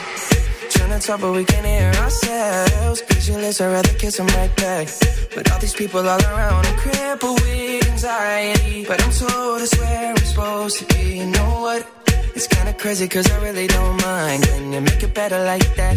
[0.71, 3.03] Trying to talk, but we can't hear ourselves.
[3.03, 4.89] Pictureless, I'd rather kiss them right back.
[5.35, 8.85] But all these people all around, I'm crippled with anxiety.
[8.89, 11.19] But I'm told it's where I'm supposed to be.
[11.19, 11.81] You know what?
[12.35, 14.43] It's kinda crazy, cause I really don't mind.
[14.49, 15.97] Can you make it better like that?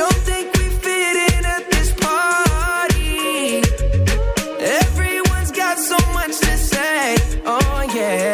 [0.00, 3.62] Don't think we fit in at this party.
[4.82, 7.16] Everyone's got so much to say.
[7.44, 8.33] Oh, yeah,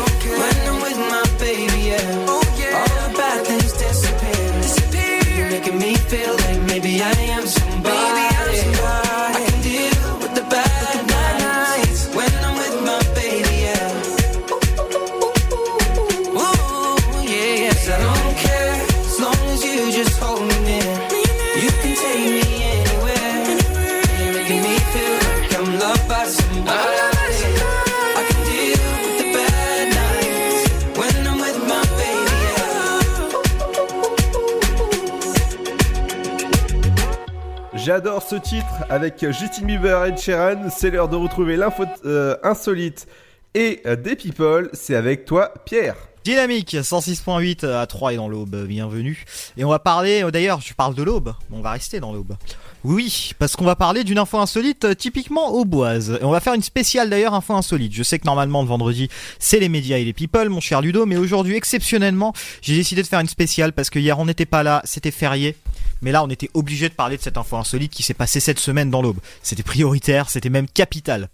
[38.35, 40.69] titre avec Justin Bieber et Sheeran.
[40.69, 43.07] C'est l'heure de retrouver l'info euh, insolite
[43.53, 44.69] et euh, des people.
[44.73, 46.10] C'est avec toi, Pierre.
[46.23, 49.25] Dynamique 106.8 à 3 et dans l'aube, bienvenue.
[49.57, 52.35] Et on va parler, euh, d'ailleurs, je parle de l'aube, on va rester dans l'aube.
[52.83, 56.19] Oui, parce qu'on va parler d'une info insolite euh, typiquement auboise.
[56.21, 57.93] Et on va faire une spéciale d'ailleurs info insolite.
[57.93, 59.09] Je sais que normalement le vendredi
[59.39, 63.07] c'est les médias et les people, mon cher Ludo, mais aujourd'hui exceptionnellement j'ai décidé de
[63.07, 65.55] faire une spéciale parce que hier on n'était pas là, c'était férié.
[66.03, 68.59] Mais là on était obligé de parler de cette info insolite qui s'est passée cette
[68.59, 69.19] semaine dans l'aube.
[69.41, 71.29] C'était prioritaire, c'était même capital.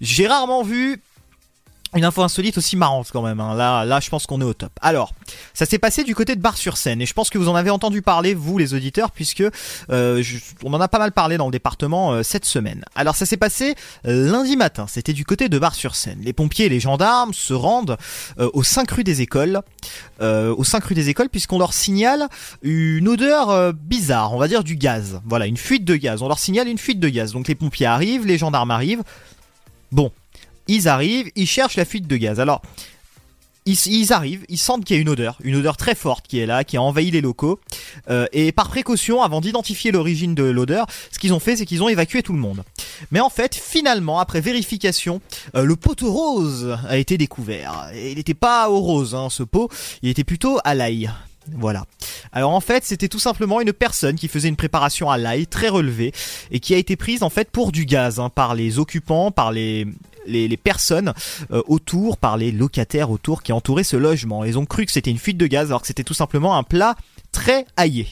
[0.00, 1.00] J'ai rarement vu
[1.94, 3.40] une info insolite aussi marrante quand même.
[3.40, 3.54] hein.
[3.54, 4.72] Là, là, je pense qu'on est au top.
[4.80, 5.12] Alors,
[5.54, 8.02] ça s'est passé du côté de Bar-sur-Seine et je pense que vous en avez entendu
[8.02, 9.42] parler vous, les auditeurs, puisque
[9.90, 10.22] euh,
[10.64, 12.84] on en a pas mal parlé dans le département euh, cette semaine.
[12.94, 13.74] Alors, ça s'est passé
[14.06, 14.86] euh, lundi matin.
[14.88, 16.18] C'était du côté de Bar-sur-Seine.
[16.22, 17.96] Les pompiers et les gendarmes se rendent
[18.38, 19.60] euh, aux 5 rues des écoles,
[20.20, 22.28] aux 5 rues des écoles, puisqu'on leur signale
[22.62, 25.20] une odeur bizarre, on va dire du gaz.
[25.26, 26.22] Voilà, une fuite de gaz.
[26.22, 27.32] On leur signale une fuite de gaz.
[27.32, 29.02] Donc les pompiers arrivent, les gendarmes arrivent.
[29.90, 30.12] Bon,
[30.68, 32.40] ils arrivent, ils cherchent la fuite de gaz.
[32.40, 32.62] Alors,
[33.64, 36.46] ils, arrivent, ils sentent qu'il y a une odeur, une odeur très forte qui est
[36.46, 37.60] là, qui a envahi les locaux.
[38.10, 41.82] Euh, et par précaution, avant d'identifier l'origine de l'odeur, ce qu'ils ont fait, c'est qu'ils
[41.82, 42.64] ont évacué tout le monde.
[43.12, 45.20] Mais en fait, finalement, après vérification,
[45.54, 47.90] euh, le pot au rose a été découvert.
[47.94, 49.70] Et il n'était pas au rose, hein, ce pot,
[50.02, 51.10] il était plutôt à l'ail.
[51.52, 51.84] Voilà.
[52.32, 55.68] Alors en fait, c'était tout simplement une personne qui faisait une préparation à l'ail très
[55.68, 56.12] relevée
[56.50, 59.50] et qui a été prise en fait pour du gaz hein, par les occupants, par
[59.50, 59.86] les
[60.26, 61.12] les, personnes
[61.50, 64.44] euh, autour, par les locataires autour qui entouraient ce logement.
[64.44, 66.62] Ils ont cru que c'était une fuite de gaz alors que c'était tout simplement un
[66.62, 66.96] plat
[67.32, 68.06] très haillé.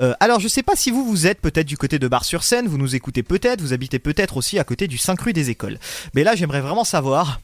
[0.00, 2.78] Euh, alors je sais pas si vous vous êtes peut-être du côté de Bar-sur-Seine, vous
[2.78, 5.78] nous écoutez peut-être, vous habitez peut-être aussi à côté du 5 rue des écoles.
[6.14, 7.40] Mais là j'aimerais vraiment savoir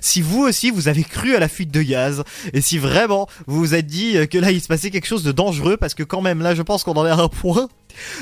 [0.00, 2.22] si vous aussi vous avez cru à la fuite de gaz
[2.52, 5.32] et si vraiment vous vous êtes dit que là il se passait quelque chose de
[5.32, 7.68] dangereux parce que quand même là je pense qu'on en est à un point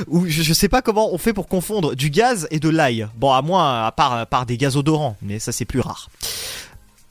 [0.06, 3.06] où je, je sais pas comment on fait pour confondre du gaz et de l'ail.
[3.16, 6.08] Bon à moins à part, à part des gazodorants mais ça c'est plus rare.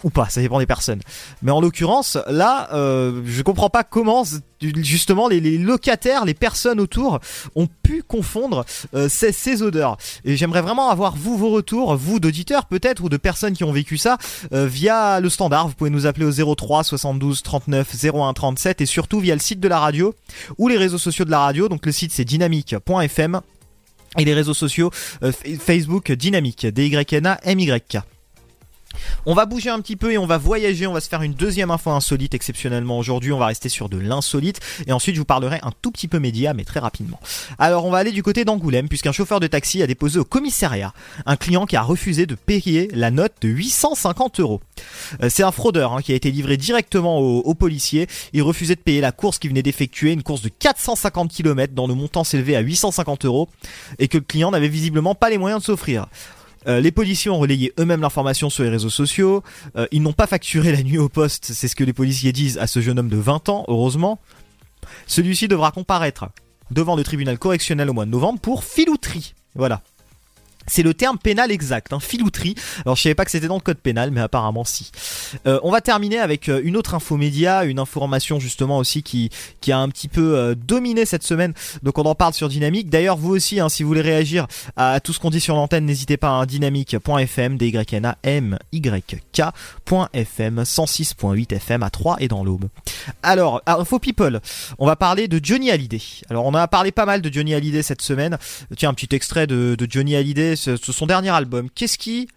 [0.03, 1.01] Ou pas, ça dépend des personnes.
[1.41, 4.23] Mais en l'occurrence, là, euh, je comprends pas comment
[4.61, 7.19] justement les, locataires, les personnes autour
[7.55, 9.97] ont pu confondre euh, ces, odeurs.
[10.23, 13.71] Et j'aimerais vraiment avoir vous vos retours, vous d'auditeurs peut-être ou de personnes qui ont
[13.71, 14.19] vécu ça
[14.53, 15.67] euh, via le standard.
[15.67, 19.59] Vous pouvez nous appeler au 03 72 39 01 37 et surtout via le site
[19.59, 20.13] de la radio
[20.59, 21.69] ou les réseaux sociaux de la radio.
[21.69, 23.41] Donc le site c'est dynamique.fm
[24.19, 24.91] et les réseaux sociaux
[25.59, 28.16] Facebook Dynamique D Y N A M Y K.
[29.25, 31.33] On va bouger un petit peu et on va voyager, on va se faire une
[31.33, 35.25] deuxième info insolite exceptionnellement aujourd'hui, on va rester sur de l'insolite et ensuite je vous
[35.25, 37.19] parlerai un tout petit peu média mais très rapidement.
[37.59, 40.93] Alors on va aller du côté d'Angoulême puisqu'un chauffeur de taxi a déposé au commissariat
[41.25, 44.61] un client qui a refusé de payer la note de 850 euros.
[45.21, 48.75] Euh, C'est un fraudeur hein, qui a été livré directement aux, aux policiers, il refusait
[48.75, 52.23] de payer la course qu'il venait d'effectuer, une course de 450 km dont le montant
[52.23, 53.49] s'élevait à 850 euros
[53.99, 56.07] et que le client n'avait visiblement pas les moyens de s'offrir.
[56.67, 59.43] Euh, les policiers ont relayé eux-mêmes l'information sur les réseaux sociaux.
[59.75, 62.57] Euh, ils n'ont pas facturé la nuit au poste, c'est ce que les policiers disent
[62.57, 64.19] à ce jeune homme de 20 ans, heureusement.
[65.05, 66.29] Celui-ci devra comparaître
[66.71, 69.33] devant le tribunal correctionnel au mois de novembre pour filouterie.
[69.55, 69.81] Voilà.
[70.67, 72.55] C'est le terme pénal exact, hein, filouterie.
[72.85, 74.91] Alors je savais pas que c'était dans le code pénal, mais apparemment si.
[75.45, 79.31] Euh, on va terminer avec euh, une autre info média, une information justement aussi qui,
[79.71, 81.53] a un petit peu euh, dominé cette semaine.
[81.83, 82.89] Donc on en parle sur Dynamique.
[82.89, 85.85] D'ailleurs vous aussi, hein, si vous voulez réagir à tout ce qu'on dit sur l'antenne,
[85.85, 91.89] n'hésitez pas à hein, dynamique.fm, d y n a m y k.fm, 106.8 FM à
[91.89, 92.67] 3 et dans l'aube.
[93.23, 94.41] Alors, info people,
[94.79, 96.01] on va parler de Johnny Hallyday.
[96.29, 98.37] Alors on a parlé pas mal de Johnny Hallyday cette semaine.
[98.75, 101.69] Tiens, un petit extrait de Johnny Hallyday, ce- son dernier album.
[101.73, 102.27] Qu'est-ce qui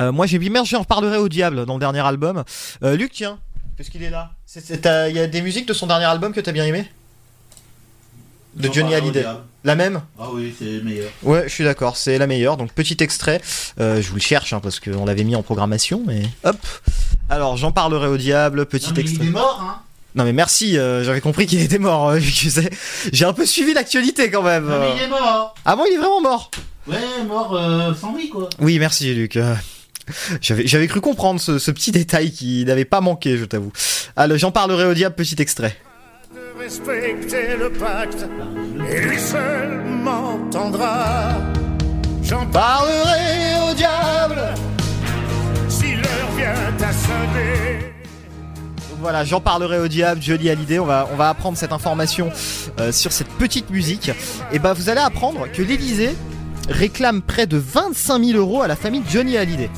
[0.00, 2.44] euh, moi j'ai merde, j'en reparlerai au diable dans le dernier album.
[2.82, 3.38] Euh, Luc, tiens,
[3.76, 4.30] qu'est-ce qu'il est là?
[5.10, 6.88] Il y a des musiques de son dernier album que t'as bien aimé
[8.54, 9.26] De Johnny parlerai Hallyday.
[9.62, 10.00] La même?
[10.18, 11.10] Ah oui, c'est le meilleur.
[11.22, 12.56] Ouais, je suis d'accord, c'est la meilleure.
[12.56, 13.40] Donc petit extrait,
[13.78, 16.56] Euh, je vous le cherche hein, parce qu'on l'avait mis en programmation, mais hop.
[17.28, 19.24] Alors j'en parlerai au diable, petit Non, mais extrait.
[19.24, 19.82] il est mort, hein
[20.14, 22.70] Non mais merci, euh, j'avais compris qu'il était mort, euh, vu que c'est-
[23.12, 24.66] J'ai un peu suivi l'actualité quand même.
[24.66, 25.54] Non, mais il est mort.
[25.64, 26.50] Ah bon, il est vraiment mort?
[26.88, 26.96] Ouais,
[27.28, 28.48] mort euh, sans vie, quoi.
[28.58, 29.36] Oui, merci Luc.
[29.36, 29.54] Euh,
[30.40, 33.70] J'avais, j'avais cru comprendre ce, ce petit détail qui n'avait pas manqué, je t'avoue.
[34.16, 35.76] Alors, j'en parlerai au diable, petit extrait.
[36.58, 38.26] Respecter le pacte,
[38.90, 41.36] et lui seul m'entendra.
[42.24, 44.42] J'en parlerai au diable
[45.68, 47.79] si l'heure vient à sonner.
[49.00, 50.78] Voilà, j'en parlerai au diable, Johnny Hallyday.
[50.78, 52.30] On va, apprendre cette information
[52.78, 54.10] euh, sur cette petite musique.
[54.52, 56.14] Et bah, vous allez apprendre que l'Elysée
[56.68, 59.70] réclame près de 25 000 euros à la famille Johnny Hallyday.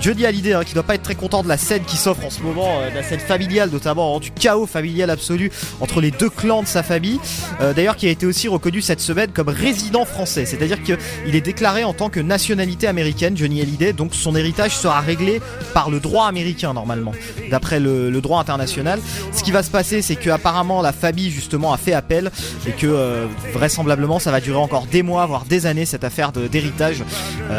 [0.00, 2.30] Johnny Hallyday, hein, qui doit pas être très content de la scène qui s'offre en
[2.30, 6.12] ce moment, euh, de la scène familiale, notamment hein, du chaos familial absolu entre les
[6.12, 7.18] deux clans de sa famille.
[7.60, 11.40] Euh, D'ailleurs, qui a été aussi reconnu cette semaine comme résident français, c'est-à-dire qu'il est
[11.40, 13.92] déclaré en tant que nationalité américaine, Johnny Hallyday.
[13.92, 15.40] Donc son héritage sera réglé
[15.74, 17.12] par le droit américain normalement,
[17.50, 19.00] d'après le, droit international.
[19.32, 22.32] Ce qui va se passer, c'est que apparemment la famille justement a fait appel
[22.66, 26.32] et que euh, vraisemblablement ça va durer encore des mois, voire des années cette affaire
[26.32, 27.04] d'héritage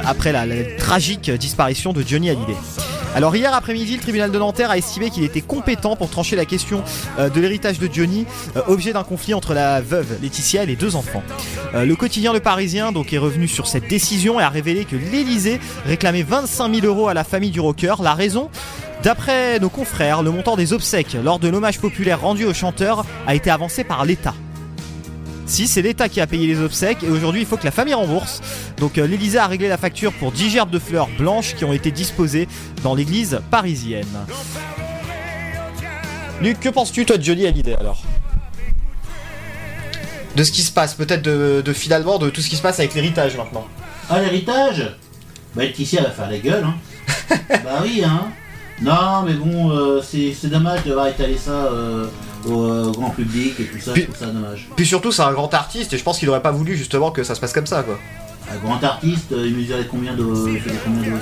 [0.03, 2.28] après la, la tragique disparition de Johnny
[3.15, 6.45] Alors hier après-midi, le tribunal de Nanterre a estimé qu'il était compétent pour trancher la
[6.45, 6.83] question
[7.17, 8.25] euh, de l'héritage de Johnny,
[8.55, 11.23] euh, objet d'un conflit entre la veuve Laetitia et les deux enfants.
[11.73, 14.95] Euh, le quotidien Le Parisien donc est revenu sur cette décision et a révélé que
[14.95, 17.95] l'Élysée réclamait 25 000 euros à la famille du rocker.
[18.01, 18.49] La raison?
[19.01, 23.33] D'après nos confrères, le montant des obsèques lors de l'hommage populaire rendu au chanteur a
[23.33, 24.33] été avancé par l'État.
[25.49, 27.95] Si, c'est l'État qui a payé les obsèques et aujourd'hui il faut que la famille
[27.95, 28.39] rembourse.
[28.77, 31.73] Donc euh, l'Élysée a réglé la facture pour 10 gerbes de fleurs blanches qui ont
[31.73, 32.47] été disposées
[32.83, 34.05] dans l'église parisienne.
[36.39, 38.03] Luc, que penses-tu toi de Johnny Hallyday alors?
[40.35, 42.77] De ce qui se passe, peut-être de, de finalement de tout ce qui se passe
[42.79, 43.65] avec l'héritage maintenant.
[44.07, 44.95] Ah, l'héritage?
[45.55, 46.75] Bah, Laetitia va faire la gueule, hein.
[47.49, 48.27] bah oui, hein.
[48.83, 52.05] Non, mais bon, euh, c'est c'est dommage d'avoir étalé ça euh,
[52.47, 54.67] au euh, grand public et tout ça, je trouve ça dommage.
[54.75, 57.23] Puis surtout c'est un grand artiste et je pense qu'il aurait pas voulu justement que
[57.23, 57.97] ça se passe comme ça quoi.
[58.51, 61.19] Un grand artiste, euh, il mesurait combien de, combien de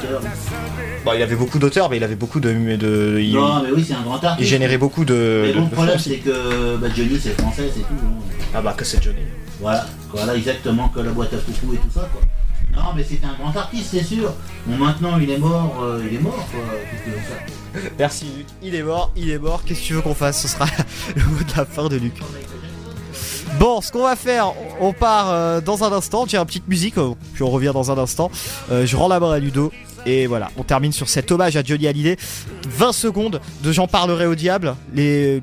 [1.04, 2.54] Bon, il avait beaucoup d'auteurs, mais il avait beaucoup de.
[2.78, 4.40] de il, Non, mais oui, c'est un grand artiste.
[4.40, 5.44] il générait beaucoup de.
[5.48, 7.88] Mais bon, le problème, c'est que bah, Johnny, c'est français, c'est tout.
[8.02, 8.24] hein.
[8.56, 9.24] Ah bah, que c'est Johnny.
[9.60, 12.22] Voilà, voilà exactement que la boîte à coucou et tout ça, quoi.
[12.76, 14.34] Non, mais c'était un grand artiste, c'est sûr.
[14.66, 16.60] Bon, maintenant, il est mort, euh, il est mort, quoi.
[17.74, 18.48] Ça Merci Luc.
[18.62, 19.64] Il est mort, il est mort.
[19.66, 20.42] Qu'est-ce que tu veux qu'on fasse?
[20.42, 20.66] Ce sera
[21.16, 22.14] le mot de la fin de Luc.
[23.60, 26.26] Bon, ce qu'on va faire, on part euh, dans un instant.
[26.28, 28.30] J'ai une petite musique, euh, puis on revient dans un instant.
[28.70, 29.72] Je rends la main à Ludo.
[30.06, 32.18] Et voilà, on termine sur cet hommage à Johnny Hallyday.
[32.70, 34.76] 20 secondes de J'en parlerai au diable.
[34.94, 35.42] Les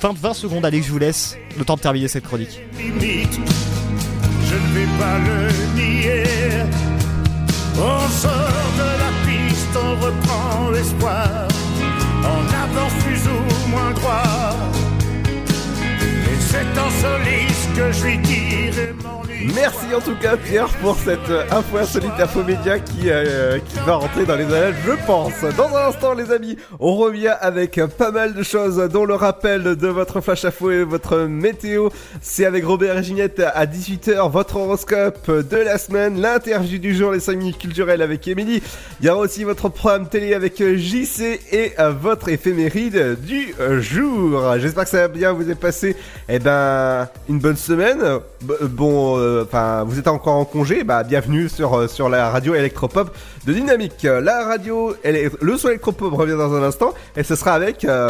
[0.00, 1.36] 20, 20 secondes, allez, que je vous laisse.
[1.58, 2.60] Le temps de terminer cette chronique.
[4.50, 5.40] Je ne vais pas le
[5.80, 6.24] nier.
[7.76, 11.48] On sort de la piste, on reprend l'espoir,
[12.34, 14.54] on avance plus ou moins droit.
[16.50, 19.20] C'est en soliste que je lui dirai mon
[19.54, 23.78] Merci en tout cas Pierre pour cette euh, info insolite info média qui, euh, qui
[23.86, 25.32] va rentrer dans les annales je pense.
[25.56, 29.62] Dans un instant les amis, on revient avec pas mal de choses dont le rappel
[29.62, 31.88] de votre flash info et votre météo.
[32.20, 37.12] C'est avec Robert et Ginette à 18h, votre horoscope de la semaine, l'interview du jour,
[37.12, 38.62] les 5 minutes culturelles avec Émilie.
[39.00, 44.58] Il y aura aussi votre programme télé avec JC et euh, votre éphéméride du jour.
[44.58, 45.96] J'espère que ça va bien vous est passé
[46.28, 48.00] eh ben, une bonne semaine.
[48.44, 52.30] B- bon, euh, enfin, vous êtes encore en congé, bah, bienvenue sur, euh, sur la
[52.30, 53.14] radio électropop
[53.46, 54.04] de Dynamique.
[54.04, 57.84] Euh, La radio, le son électropop revient dans un instant, et ce sera avec...
[57.84, 58.08] euh,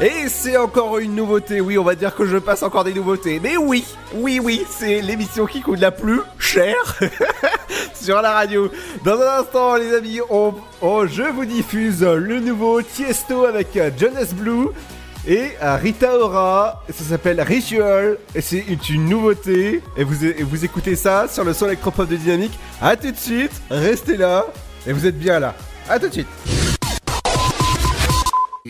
[0.00, 3.38] Et c'est encore une nouveauté, oui, on va dire que je passe encore des nouveautés.
[3.38, 3.84] Mais oui,
[4.14, 6.98] oui, oui, c'est l'émission qui coûte la plus chère
[7.94, 8.70] sur la radio.
[9.04, 10.20] Dans un instant, les amis,
[10.80, 14.68] je vous diffuse le nouveau Tiesto avec Jonas Blue
[15.28, 16.82] et Rita Ora.
[16.90, 19.82] Ça s'appelle Ritual et c'est une, nouveauté.
[19.98, 22.58] Et vous, et vous écoutez ça sur le son électropop de Dynamique.
[22.80, 24.46] A tout de suite, restez là
[24.86, 25.54] et vous êtes bien là.
[25.90, 26.59] A tout de suite.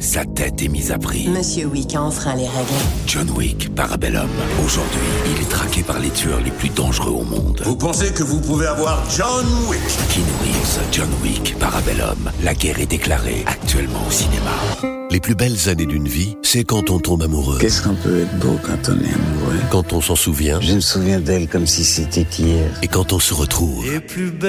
[0.00, 1.28] Sa tête est mise à prix.
[1.28, 2.72] Monsieur Wick a enfreint les règles.
[3.06, 4.28] John Wick, Parabellum.
[4.64, 7.60] Aujourd'hui, il est traqué par les tueurs les plus dangereux au monde.
[7.64, 9.80] Vous pensez que vous pouvez avoir John Wick?
[10.10, 12.30] Keanu Reeves, John Wick, Parabellum.
[12.42, 14.97] La guerre est déclarée actuellement au cinéma.
[15.10, 17.56] Les plus belles années d'une vie, c'est quand on tombe amoureux.
[17.58, 19.58] Qu'est-ce qu'on peut être beau quand on est amoureux?
[19.70, 20.60] Quand on s'en souvient.
[20.60, 22.70] Je me souviens d'elle comme si c'était hier.
[22.82, 23.86] Et quand on se retrouve.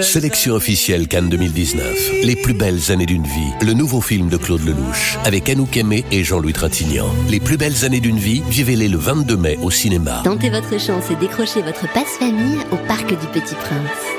[0.01, 2.11] Sélection officielle Cannes 2019.
[2.23, 3.53] Les plus belles années d'une vie.
[3.65, 5.17] Le nouveau film de Claude Lelouch.
[5.23, 7.13] Avec Anouk Aimé et Jean-Louis Trintignant.
[7.29, 10.21] Les plus belles années d'une vie, vivez-les le 22 mai au cinéma.
[10.25, 14.18] Tentez votre chance et décrochez votre passe-famille au Parc du Petit Prince.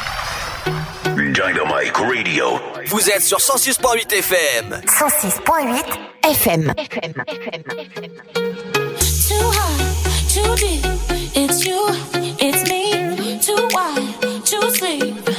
[1.05, 2.59] Dynamite Radio.
[2.87, 4.81] Vous êtes sur 106.8 FM.
[4.85, 5.83] 106.8
[6.23, 6.73] FM.
[9.27, 9.83] Too high,
[10.29, 10.85] too deep.
[11.33, 11.79] It's you,
[12.39, 13.39] it's me.
[13.39, 15.30] Too wide, too sleep.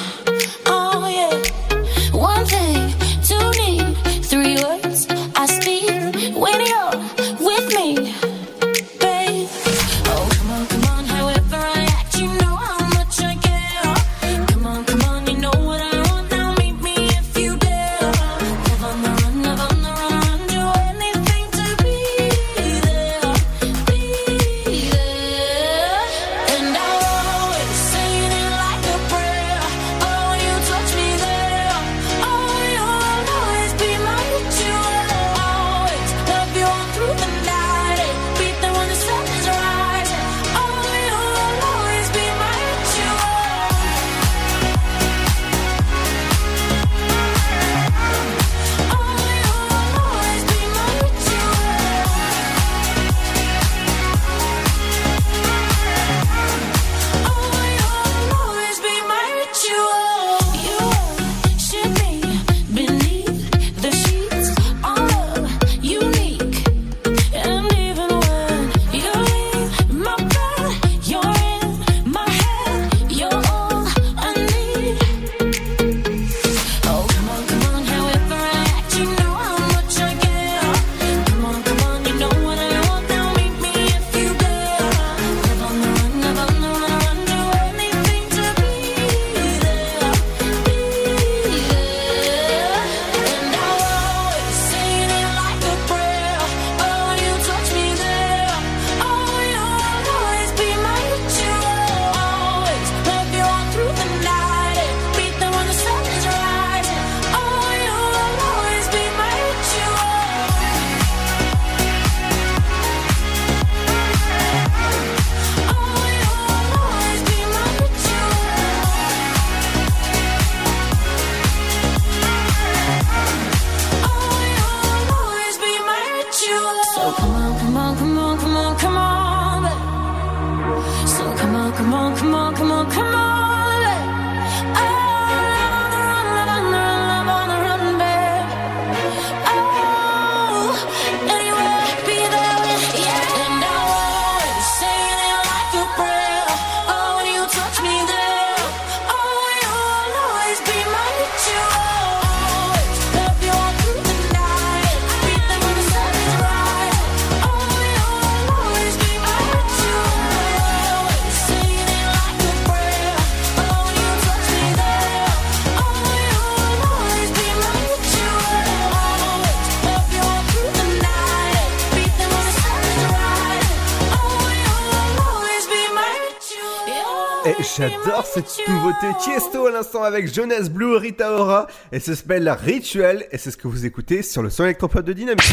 [179.93, 183.85] L'instant avec Jonas Blue, Rita Ora et ça s'appelle Rituel et c'est ce que vous
[183.85, 185.53] écoutez sur le son électropop de Dynamique.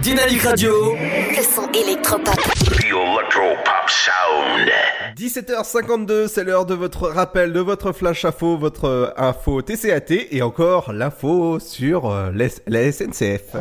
[0.00, 0.94] Dynamique Radio.
[0.94, 2.34] Le son électropop.
[2.34, 4.70] The Electro Pop Sound.
[5.16, 10.40] 17h52, c'est l'heure de votre rappel, de votre flash info, votre euh, info TCAT et
[10.40, 12.30] encore l'info sur euh,
[12.66, 13.54] la SNCF.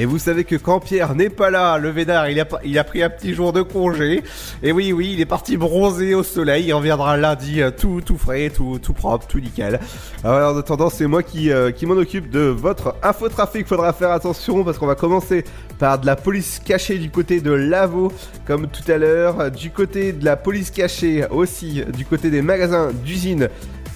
[0.00, 3.10] Et vous savez que quand Pierre n'est pas là, le Vénard, il a, pris un
[3.10, 4.22] petit jour de congé.
[4.62, 6.66] Et oui, oui, il est parti bronzer au soleil.
[6.66, 9.80] Il reviendra lundi euh, tout, tout frais, tout, tout propre, tout nickel.
[10.22, 13.66] Alors, en attendant, c'est moi qui, euh, qui m'en occupe de votre infotrafic.
[13.66, 15.42] Faudra faire attention parce qu'on va commencer
[15.80, 18.12] par de la police cachée du côté de Lavaux,
[18.46, 19.50] comme tout à l'heure.
[19.50, 23.48] Du côté de la police cachée aussi, du côté des magasins d'usine.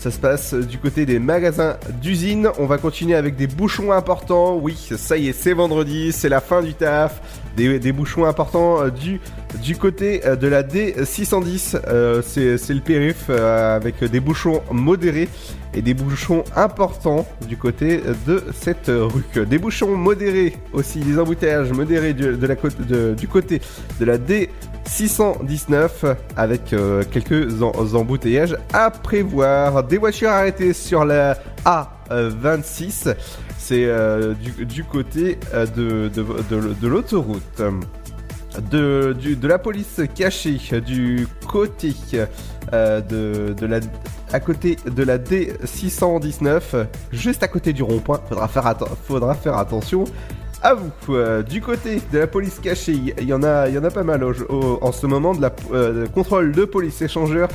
[0.03, 2.48] Ça se passe du côté des magasins d'usine.
[2.59, 4.57] On va continuer avec des bouchons importants.
[4.57, 7.22] Oui, ça y est, c'est vendredi, c'est la fin du taf.
[7.57, 11.78] Des, bouchons importants euh, du, côté euh, de la D610.
[11.86, 15.28] Euh, c'est le périph avec des bouchons modérés
[15.72, 19.46] et des bouchons importants du côté de cette rue.
[19.46, 22.36] Des bouchons modérés aussi, des embouteillages modérés du,
[23.16, 23.61] du côté
[24.00, 24.18] de la
[24.86, 29.84] D619 avec euh, quelques embouteillages à prévoir.
[29.84, 33.14] Des voitures arrêtées sur la A26,
[33.58, 37.62] c'est euh, du, côté euh, de, de, l'autoroute.
[38.70, 41.94] De, du- de la police cachée du côté
[42.70, 43.80] de, de la
[44.30, 46.60] à côté de la D619
[47.12, 48.74] juste à côté du rond-point faudra faire,
[49.06, 50.04] faudra faire attention
[50.62, 54.24] à vous Euh, du côté de la police cachée il y en a pas mal
[54.24, 57.48] en ce moment de euh, contrôle de police échangeur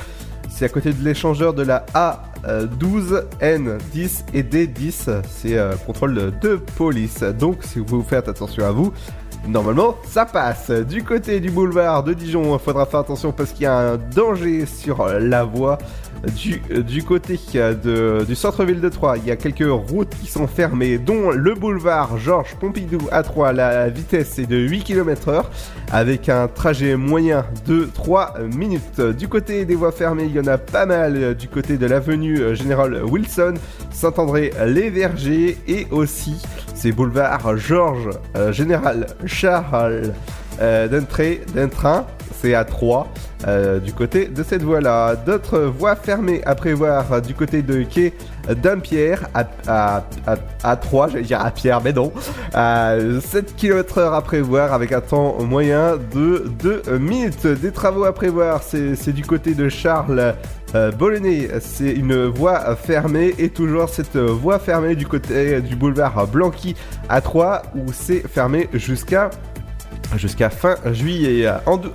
[0.48, 5.22] c'est à côté de l'échangeur de la A12, N10 et D10.
[5.28, 7.22] C'est euh, contrôle de police.
[7.22, 8.92] Donc, si vous faites attention à vous,
[9.46, 10.70] normalement, ça passe.
[10.70, 13.96] Du côté du boulevard de Dijon, il faudra faire attention parce qu'il y a un
[13.98, 15.78] danger sur la voie.
[16.34, 17.38] Du, côté
[18.26, 22.18] du centre-ville de Troyes, il y a quelques routes qui sont fermées, dont le boulevard
[22.18, 23.52] Georges Pompidou à Troyes.
[23.52, 25.50] La vitesse est de 8 km heure
[25.92, 29.00] avec un trajet moyen de 3 minutes.
[29.00, 32.54] Du côté des voies fermées, il y en a pas mal du côté de l'avenue
[32.54, 33.54] Général Wilson,
[33.90, 36.36] Saint-André-les-Vergers et aussi
[36.74, 40.12] ces boulevards Georges euh, Général Charles
[40.60, 42.04] d'un train,
[42.40, 43.08] c'est à 3
[43.46, 45.16] euh, du côté de cette voie-là.
[45.16, 48.12] D'autres voies fermées à prévoir euh, du côté de quai
[48.62, 52.12] d'Ampierre à, à, à, à 3, j'allais dire à Pierre, mais non,
[52.54, 57.46] à 7 km heure à prévoir avec un temps moyen de 2 minutes.
[57.46, 60.34] Des travaux à prévoir, c'est du côté de Charles
[60.74, 60.90] euh,
[61.60, 66.76] c'est une voie fermée et toujours cette voie fermée du côté du boulevard Blanqui
[67.08, 69.30] à 3 où c'est fermé jusqu'à
[70.16, 71.48] jusqu'à fin juillet.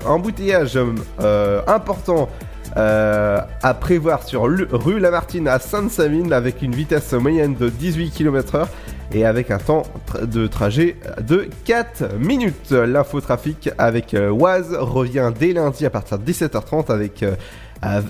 [0.05, 0.77] Embouteillage
[1.21, 2.29] euh, important
[2.77, 8.65] euh, à prévoir sur rue Lamartine à Sainte-Savine avec une vitesse moyenne de 18 km/h
[9.11, 9.83] et avec un temps
[10.23, 12.71] de trajet de 4 minutes.
[12.71, 17.35] L'infotrafic avec euh, Oise revient dès lundi à partir de 17h30 avec av-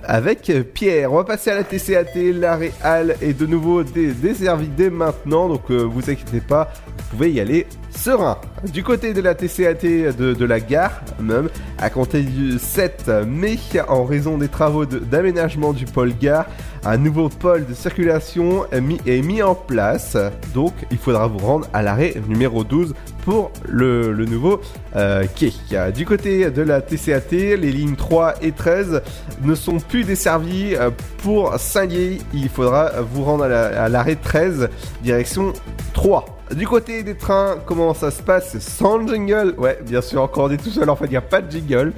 [0.04, 1.12] avec Pierre.
[1.12, 2.34] On va passer à la TCAT.
[2.34, 7.32] La Réal est de nouveau desservie dès maintenant, donc euh, vous inquiétez pas, vous pouvez
[7.32, 8.38] y aller serein.
[8.72, 13.58] Du côté de la TCAT de, la gare, même, à compter du 7 mai,
[13.88, 16.46] en raison des travaux d'aménagement du pôle gare,
[16.86, 18.82] un nouveau pôle de circulation est
[19.22, 20.18] mis, en place.
[20.54, 24.60] Donc, il faudra vous rendre à l'arrêt numéro 12 pour le, nouveau
[24.96, 25.54] euh, quai.
[25.94, 29.02] Du côté de la TCAT, les lignes 3 et 13
[29.44, 30.90] ne sont plus desservies euh,
[31.24, 32.20] pour Saint-Lié.
[32.34, 34.70] Il faudra vous rendre à la- à l'arrêt 13,
[35.02, 35.54] direction
[35.94, 36.26] 3.
[36.56, 38.60] Du côté des trains, comment ça se passe?
[38.60, 39.56] Sans jingle?
[39.58, 41.94] Ouais, bien sûr, encore est tout seul, en fait, il n'y a pas de jingle.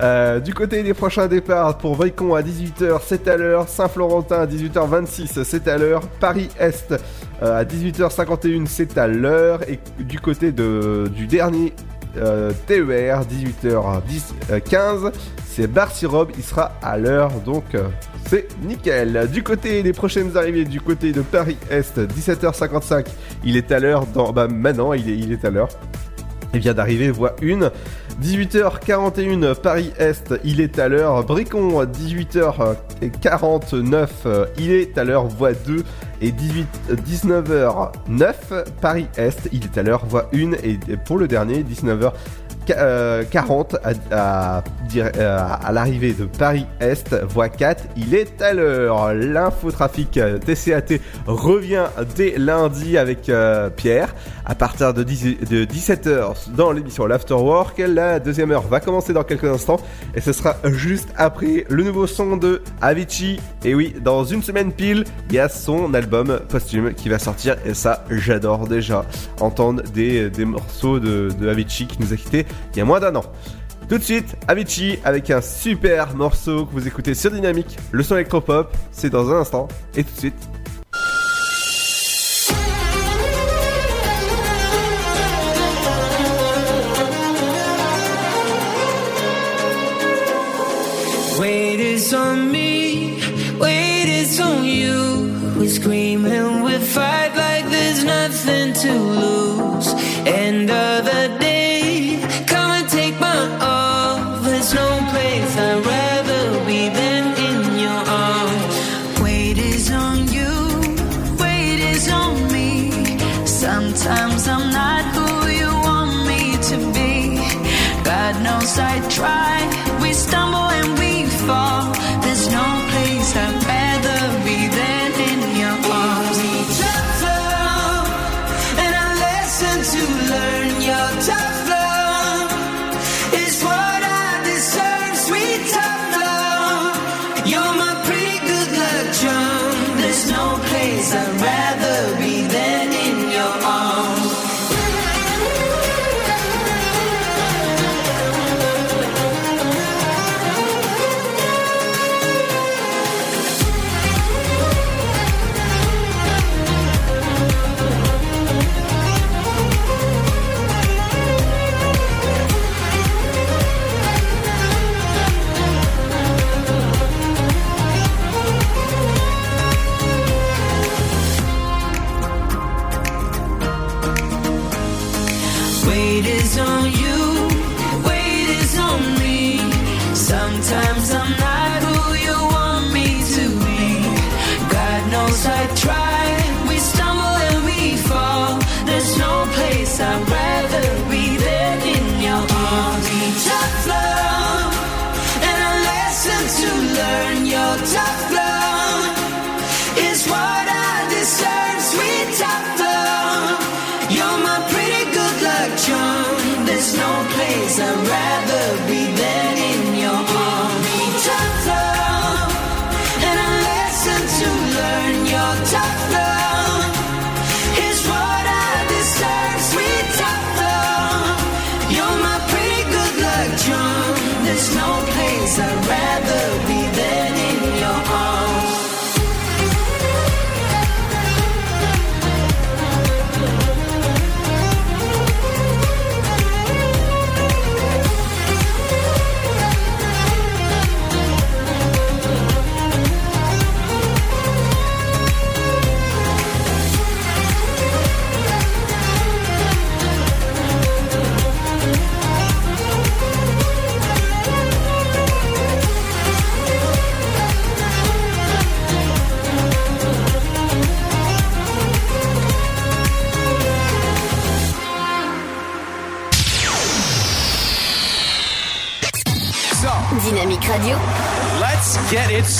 [0.00, 3.68] Euh, du côté des prochains départs, pour Vricon à 18h, c'est à l'heure.
[3.68, 6.02] Saint-Florentin à 18h26, c'est à l'heure.
[6.20, 6.94] Paris-Est
[7.42, 9.60] euh, à 18h51, c'est à l'heure.
[9.68, 11.72] Et du côté du dernier
[12.16, 15.12] euh, TER, 18h15,
[15.46, 17.64] c'est Bar-Sirob, il sera à l'heure, donc
[18.26, 19.28] c'est nickel.
[19.32, 23.06] Du côté des prochaines arrivées, du côté de Paris-Est, 17h55,
[23.44, 25.68] il est à l'heure, dans, bah maintenant il est, il est à l'heure.
[26.54, 27.70] Il vient d'arriver, voie 1.
[28.22, 31.24] 18h41, Paris-Est, il est à l'heure.
[31.24, 35.82] Bricon, 18h49, euh, il est à l'heure, voie 2.
[36.20, 36.68] Et 18,
[37.06, 38.34] 19h09,
[38.80, 40.52] Paris-Est, il est à l'heure, voie 1.
[40.62, 42.12] Et pour le dernier, 19h.
[42.66, 43.76] 40
[44.10, 49.14] à, à, dire- euh, à l'arrivée de Paris-Est, voie 4, il est à l'heure.
[49.14, 51.84] L'infotrafic euh, TCAT revient
[52.16, 54.14] dès lundi avec euh, Pierre
[54.46, 57.78] à partir de, 10 de 17h dans l'émission L'Afterwork.
[57.86, 59.80] La deuxième heure va commencer dans quelques instants
[60.14, 63.40] et ce sera juste après le nouveau son de Avicii.
[63.64, 67.56] Et oui, dans une semaine pile, il y a son album posthume qui va sortir
[67.64, 69.04] et ça, j'adore déjà
[69.40, 73.00] entendre des, des morceaux de, de Avicii qui nous a quittés il y a moins
[73.00, 73.24] d'un an.
[73.88, 78.14] Tout de suite, Avicii avec un super morceau que vous écoutez sur Dynamique, le son
[78.14, 80.48] électropop, c'est dans un instant, et tout de suite.
[91.38, 93.18] Wait is on me,
[93.60, 95.30] wait on you.
[95.58, 99.33] We scream and we fight like there's nothing to lose.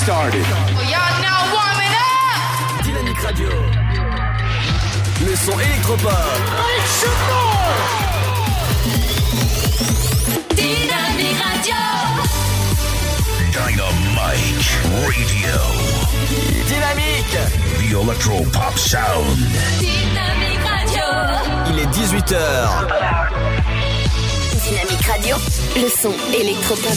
[0.04, 0.44] Started.
[0.92, 2.84] Y'all now warming up!
[2.84, 3.48] Dynamique Radio.
[5.24, 6.12] Le son électropop.
[10.54, 11.82] Dynamique Radio!
[13.50, 15.56] Dynamite Radio.
[16.68, 17.38] Dynamique.
[17.78, 19.38] The Electro Pop Sound.
[19.78, 21.06] Dynamique Radio!
[21.70, 22.36] Il est 18h.
[24.64, 25.36] Dynamique Radio,
[25.76, 26.92] le son électropop.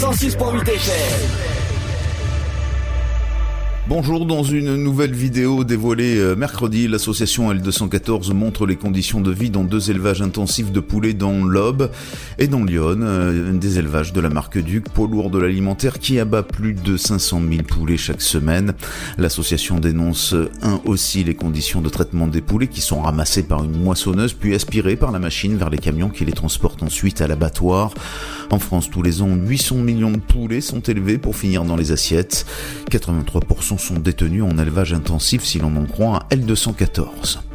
[0.00, 1.47] 106.8 FM.
[3.88, 9.48] Bonjour, dans une nouvelle vidéo dévoilée euh, mercredi, l'association L214 montre les conditions de vie
[9.48, 11.90] dans deux élevages intensifs de poulets dans l'Aube
[12.38, 16.20] et dans Lyon, euh, des élevages de la marque Duc, poids lourd de l'alimentaire qui
[16.20, 18.74] abat plus de 500 000 poulets chaque semaine.
[19.16, 23.64] L'association dénonce euh, un aussi les conditions de traitement des poulets qui sont ramassés par
[23.64, 27.26] une moissonneuse puis aspirés par la machine vers les camions qui les transportent ensuite à
[27.26, 27.94] l'abattoir.
[28.50, 31.90] En France, tous les ans, 800 millions de poulets sont élevés pour finir dans les
[31.90, 32.44] assiettes.
[32.90, 37.47] 83% sont détenus en élevage intensif si l'on en croit à L214.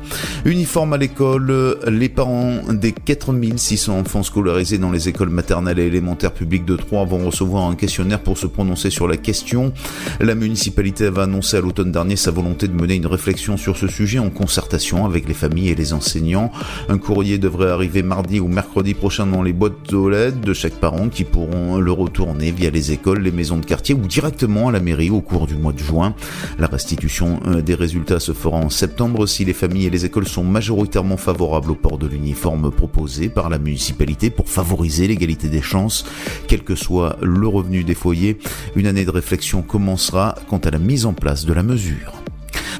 [0.46, 6.34] Uniforme à l'école, les parents des 4600 enfants scolarisés dans les écoles maternelles et élémentaires
[6.34, 9.74] publiques de Troyes vont recevoir un questionnaire pour se prononcer sur la question.
[10.20, 13.88] La municipalité avait annoncé à l'automne dernier sa volonté de mener une réflexion sur ce
[13.88, 16.52] sujet en concertation avec les familles et les enseignants.
[16.90, 20.74] Un courrier devrait arriver mardi ou mercredi prochain dans les boîtes aux lettres de chaque
[20.74, 24.72] parent qui pourront le retourner via les écoles, les maisons de quartier ou directement à
[24.72, 26.16] la mairie au cours du mois de juin.
[26.60, 30.28] La restitution euh, des résultats se fera en septembre si les familles et les écoles
[30.28, 35.62] sont majoritairement favorables au port de l'uniforme proposé par la municipalité pour favoriser l'égalité des
[35.62, 36.04] chances,
[36.48, 38.40] quel que soit le revenu des foyers.
[38.76, 42.23] Une année de réflexion commencera quant à la mise en place de la mesure.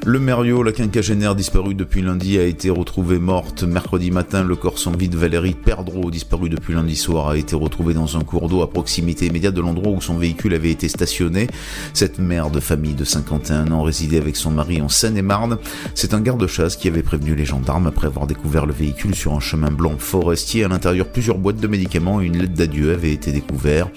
[0.06, 4.42] Le Merio, la quinquagénaire disparue depuis lundi, a été retrouvée morte mercredi matin.
[4.42, 8.18] Le corps sans vie de Valérie Perdreau, disparu depuis lundi soir, a été retrouvé dans
[8.18, 11.46] un cours d'eau à proximité immédiate de l'endroit où son véhicule avait été stationné.
[11.94, 15.56] Cette mère de famille de 51 ans résidait avec son mari en Seine-et-Marne.
[15.94, 19.40] C'est un garde-chasse qui avait prévenu les gendarmes après avoir découvert le véhicule sur un
[19.40, 20.64] chemin blanc forestier.
[20.64, 23.88] À l'intérieur, plusieurs boîtes de médicaments et une lettre d'adieu avaient été découverts.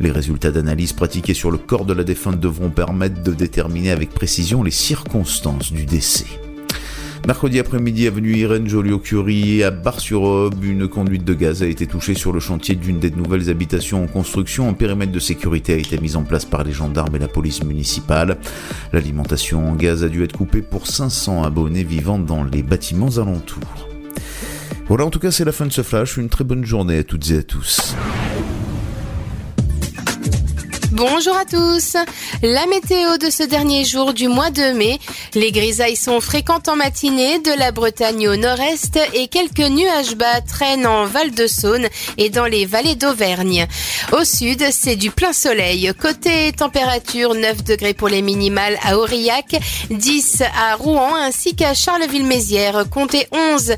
[0.00, 4.08] Les résultats d'analyse pratiqués sur le corps de la défunte devront permettre de déterminer avec
[4.08, 6.26] précision les circonstances du décès.
[7.26, 12.32] Mercredi après-midi, avenue Irène Joliot-Curie à Bar-sur-Aube, une conduite de gaz a été touchée sur
[12.32, 14.68] le chantier d'une des nouvelles habitations en construction.
[14.68, 17.62] Un périmètre de sécurité a été mis en place par les gendarmes et la police
[17.62, 18.38] municipale.
[18.92, 23.88] L'alimentation en gaz a dû être coupée pour 500 abonnés vivant dans les bâtiments alentours.
[24.88, 26.16] Voilà, en tout cas, c'est la fin de ce flash.
[26.16, 27.94] Une très bonne journée à toutes et à tous.
[30.92, 31.96] Bonjour à tous.
[32.42, 34.98] La météo de ce dernier jour du mois de mai.
[35.34, 40.40] Les grisailles sont fréquentes en matinée de la Bretagne au nord-est et quelques nuages bas
[40.40, 41.86] traînent en Val-de-Saône
[42.18, 43.68] et dans les vallées d'Auvergne.
[44.10, 45.92] Au sud, c'est du plein soleil.
[46.00, 49.60] Côté température, 9 degrés pour les minimales à Aurillac,
[49.90, 53.74] 10 à Rouen ainsi qu'à Charleville-Mézières, comptez 11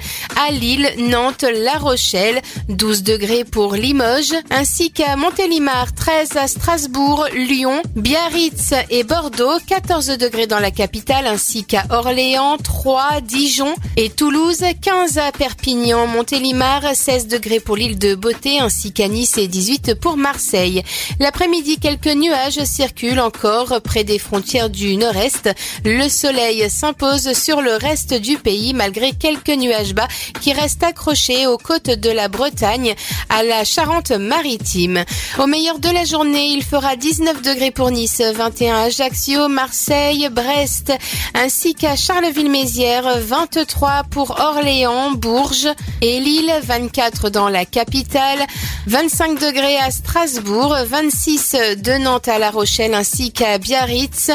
[0.46, 2.40] à Lille, Nantes, La Rochelle,
[2.70, 7.01] 12 degrés pour Limoges ainsi qu'à Montélimar, 13 à Strasbourg,
[7.34, 14.08] Lyon, Biarritz et Bordeaux, 14 degrés dans la capitale ainsi qu'à Orléans, 3, Dijon et
[14.08, 19.48] Toulouse, 15 à Perpignan, Montélimar, 16 degrés pour l'île de Beauté ainsi qu'à Nice et
[19.48, 20.82] 18 pour Marseille.
[21.18, 25.50] L'après-midi, quelques nuages circulent encore près des frontières du nord-est.
[25.84, 30.08] Le soleil s'impose sur le reste du pays malgré quelques nuages bas
[30.40, 32.94] qui restent accrochés aux côtes de la Bretagne
[33.28, 35.04] à la Charente-Maritime.
[35.38, 40.28] Au meilleur de la journée, il fera 19 degrés pour Nice, 21 à Ajaccio, Marseille,
[40.30, 40.92] Brest,
[41.34, 45.68] ainsi qu'à Charleville-Mézières, 23 pour Orléans, Bourges
[46.00, 48.40] et Lille, 24 dans la capitale,
[48.86, 54.30] 25 degrés à Strasbourg, 26 de Nantes à La Rochelle ainsi qu'à Biarritz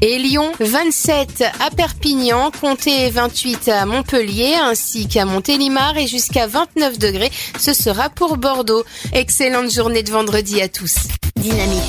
[0.00, 6.98] et Lyon, 27 à Perpignan, comptez 28 à Montpellier ainsi qu'à Montélimar et jusqu'à 29
[6.98, 8.84] degrés, ce sera pour Bordeaux.
[9.12, 10.94] Excellente journée de vendredi à tous.
[11.38, 11.82] Dynamique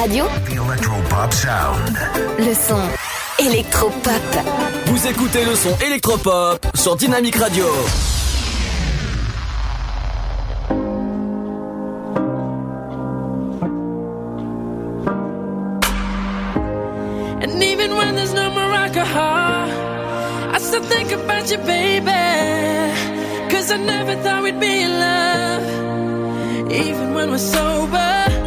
[0.00, 1.98] Radio, The Electropop Sound.
[2.38, 2.80] le son
[3.44, 4.22] électropop.
[4.86, 7.66] Vous écoutez le son électropop sur Dynamique Radio.
[17.42, 22.06] And even when there's no Morocco, I still think about you, baby.
[23.50, 26.72] Cause I never thought we'd be in love.
[26.72, 28.41] Even when we're sober.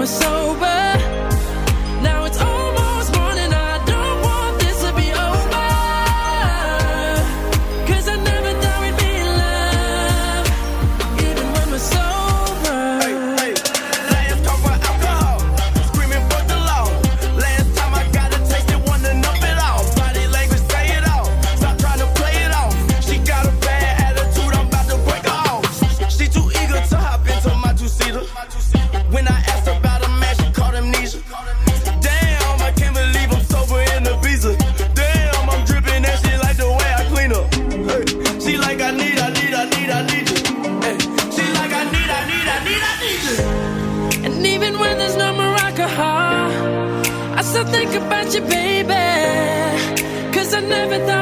[0.00, 0.69] We're sober.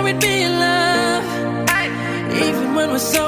[0.09, 1.25] We'd be in love,
[2.33, 3.28] even when we're so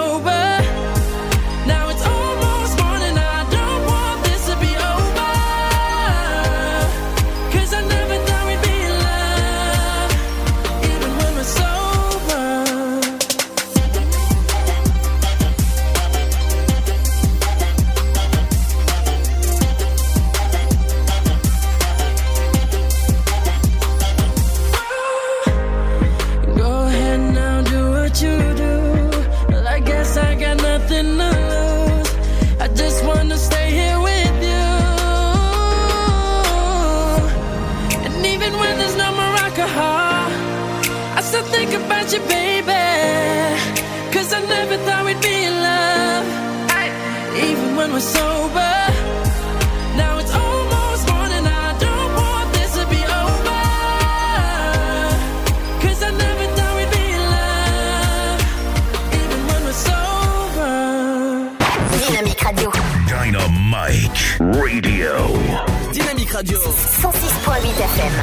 [66.41, 66.59] radio.
[66.59, 68.14] 106.8 FM.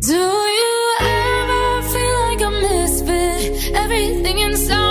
[0.00, 3.74] Do you ever feel like a misfit?
[3.74, 4.81] Everything inside.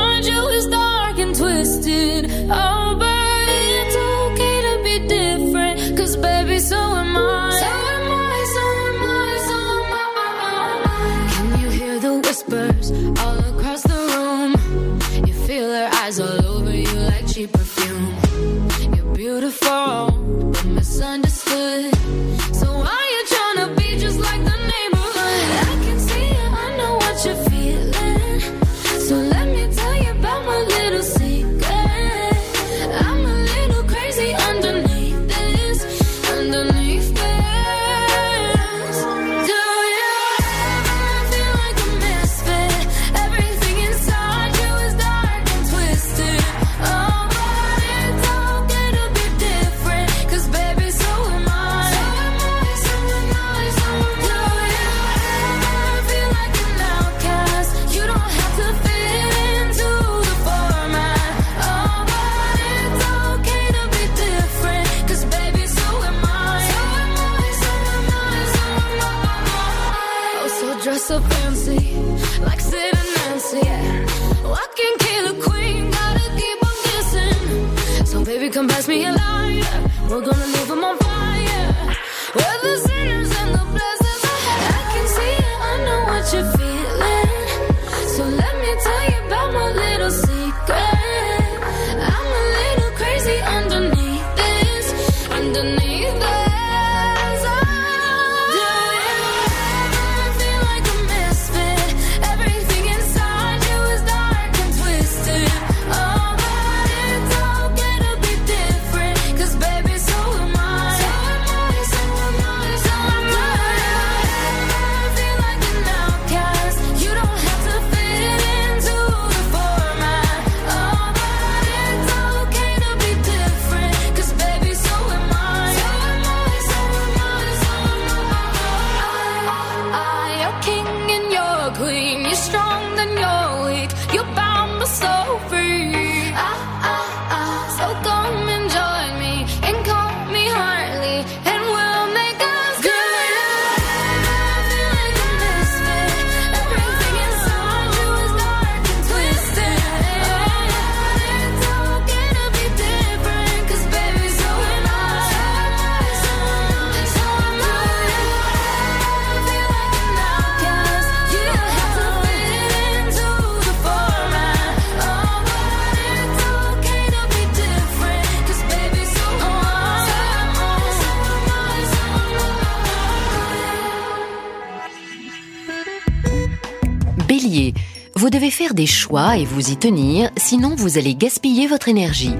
[178.73, 182.35] des choix et vous y tenir, sinon vous allez gaspiller votre énergie.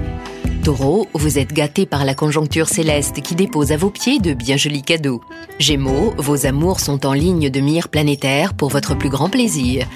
[0.64, 4.56] Taureau, vous êtes gâté par la conjoncture céleste qui dépose à vos pieds de bien
[4.56, 5.20] jolis cadeaux.
[5.58, 9.86] Gémeaux, vos amours sont en ligne de mire planétaire pour votre plus grand plaisir.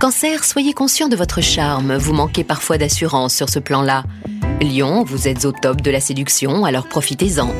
[0.00, 4.04] Cancer, soyez conscient de votre charme, vous manquez parfois d'assurance sur ce plan-là.
[4.62, 7.50] Lion, vous êtes au top de la séduction, alors profitez-en.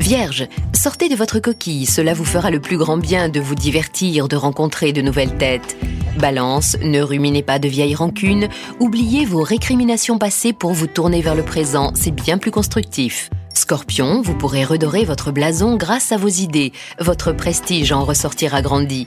[0.00, 4.28] Vierge, sortez de votre coquille, cela vous fera le plus grand bien de vous divertir,
[4.28, 5.76] de rencontrer de nouvelles têtes.
[6.18, 8.48] Balance, ne ruminez pas de vieilles rancunes,
[8.80, 13.28] oubliez vos récriminations passées pour vous tourner vers le présent, c'est bien plus constructif.
[13.52, 19.06] Scorpion, vous pourrez redorer votre blason grâce à vos idées, votre prestige en ressortira grandi.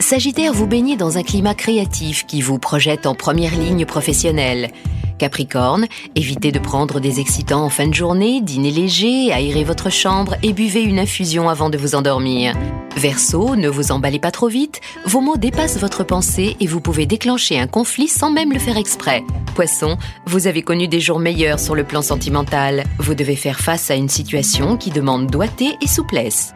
[0.00, 4.70] Sagittaire, vous baignez dans un climat créatif qui vous projette en première ligne professionnelle.
[5.18, 10.36] Capricorne, évitez de prendre des excitants en fin de journée, dînez léger, aérez votre chambre
[10.44, 12.54] et buvez une infusion avant de vous endormir.
[12.96, 17.04] Verseau, ne vous emballez pas trop vite, vos mots dépassent votre pensée et vous pouvez
[17.04, 19.24] déclencher un conflit sans même le faire exprès.
[19.56, 22.84] Poisson, vous avez connu des jours meilleurs sur le plan sentimental.
[22.98, 26.54] Vous devez faire face à une situation qui demande doigté et souplesse.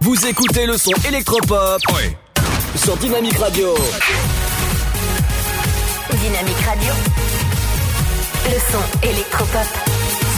[0.00, 1.82] Vous écoutez le son électropop
[2.74, 3.74] sur Dynamique Radio.
[6.10, 6.92] Dynamique Radio.
[8.46, 9.66] Le son électropop.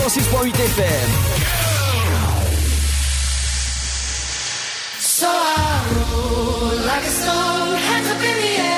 [0.00, 0.86] 106.8 FM.
[4.98, 8.71] So I roll like a stone, hands up in the air.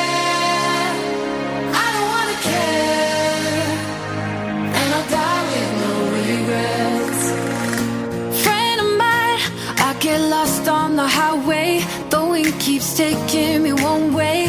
[11.04, 11.70] The highway.
[12.12, 14.40] The wind keeps taking me one way.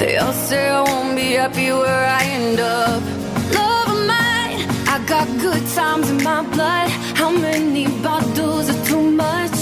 [0.00, 3.02] They all say I won't be happy where I end up.
[3.58, 4.58] Love of mine,
[4.94, 6.88] I got good times in my blood.
[7.20, 9.58] How many bottles are too much?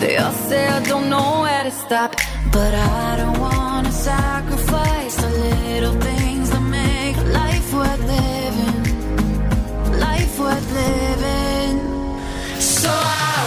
[0.00, 2.10] They all say I don't know where to stop,
[2.56, 8.78] but I don't wanna sacrifice the little things that make life worth living.
[10.06, 11.76] Life worth living.
[12.76, 13.37] So I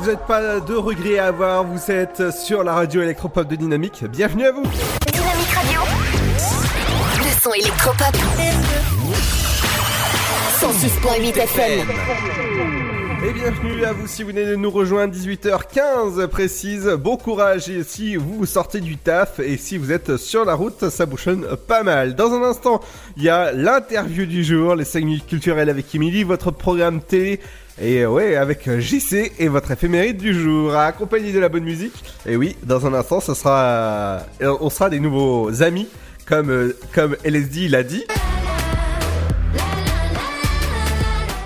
[0.00, 4.02] Vous n'êtes pas de regrets à avoir, vous êtes sur la radio électropop de Dynamique.
[4.06, 5.80] Bienvenue à vous Dynamique Radio.
[7.18, 8.16] Le son électropop.
[10.58, 11.88] 106.8 FM.
[13.28, 16.86] Et bienvenue à vous si vous venez de nous rejoindre 18h15 précise.
[16.98, 21.04] Bon courage si vous sortez du taf et si vous êtes sur la route, ça
[21.04, 22.14] bouchonne pas mal.
[22.14, 22.80] Dans un instant,
[23.18, 27.40] il y a l'interview du jour, les 5 minutes culturelles avec Emily, votre programme télé
[27.80, 32.04] et ouais, avec JC et votre éphéméride du jour, accompagné de la bonne musique.
[32.26, 35.88] Et oui, dans un instant, ce sera, euh, on sera des nouveaux amis,
[36.26, 38.04] comme euh, comme LSD l'a dit.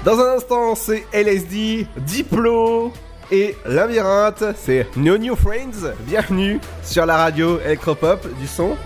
[0.05, 2.93] Dans un instant, c'est LSD, Diplo
[3.31, 4.45] et Labyrinthe.
[4.57, 5.95] C'est No New Friends.
[6.01, 8.77] Bienvenue sur la radio électropop du son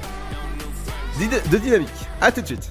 [1.19, 1.89] de Dynamique.
[2.21, 2.71] A tout de suite.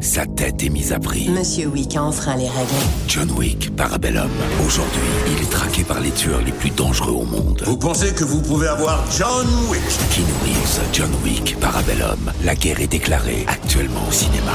[0.00, 1.28] Sa tête est mise à prix.
[1.28, 2.70] Monsieur Wick a enfreint les règles.
[3.06, 4.30] John Wick, Parabellum.
[4.66, 7.62] Aujourd'hui, il est traqué par les tueurs les plus dangereux au monde.
[7.66, 9.80] Vous pensez que vous pouvez avoir John Wick?
[10.10, 12.32] Keanu Reeves, John Wick, Parabellum.
[12.44, 14.52] La guerre est déclarée actuellement au cinéma.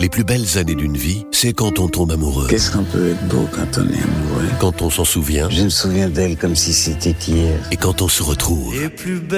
[0.00, 2.46] Les plus belles années d'une vie, c'est quand on tombe amoureux.
[2.48, 4.48] Qu'est-ce qu'on peut être beau quand on est amoureux?
[4.60, 5.50] Quand on s'en souvient.
[5.50, 7.58] Je me souviens d'elle comme si c'était hier.
[7.72, 8.76] Et quand on se retrouve.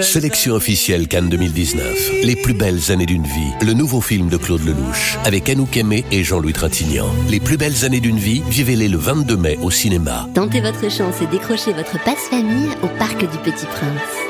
[0.02, 2.10] Sélection officielle Cannes 2019.
[2.24, 3.52] Les plus belles années d'une vie.
[3.62, 5.16] Le nouveau film de Claude Lelouch.
[5.24, 7.08] Avec Anouk Aimé et Jean-Louis Trintignant.
[7.30, 10.28] Les plus belles années d'une vie, vivez-les le 22 mai au cinéma.
[10.34, 14.29] Tentez votre chance et décrochez votre passe-famille au Parc du Petit Prince.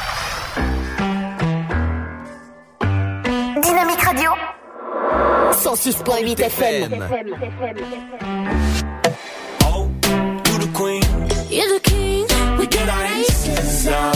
[5.51, 6.91] 106.8 FM.
[10.47, 11.03] You the queen.
[11.49, 12.25] You're the king,
[12.57, 14.15] we get our aces out.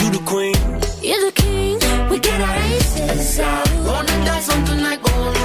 [0.00, 0.54] You the queen.
[1.02, 1.78] You're the king,
[2.10, 3.70] we get our aces out.
[3.86, 5.39] Wanna dance something like go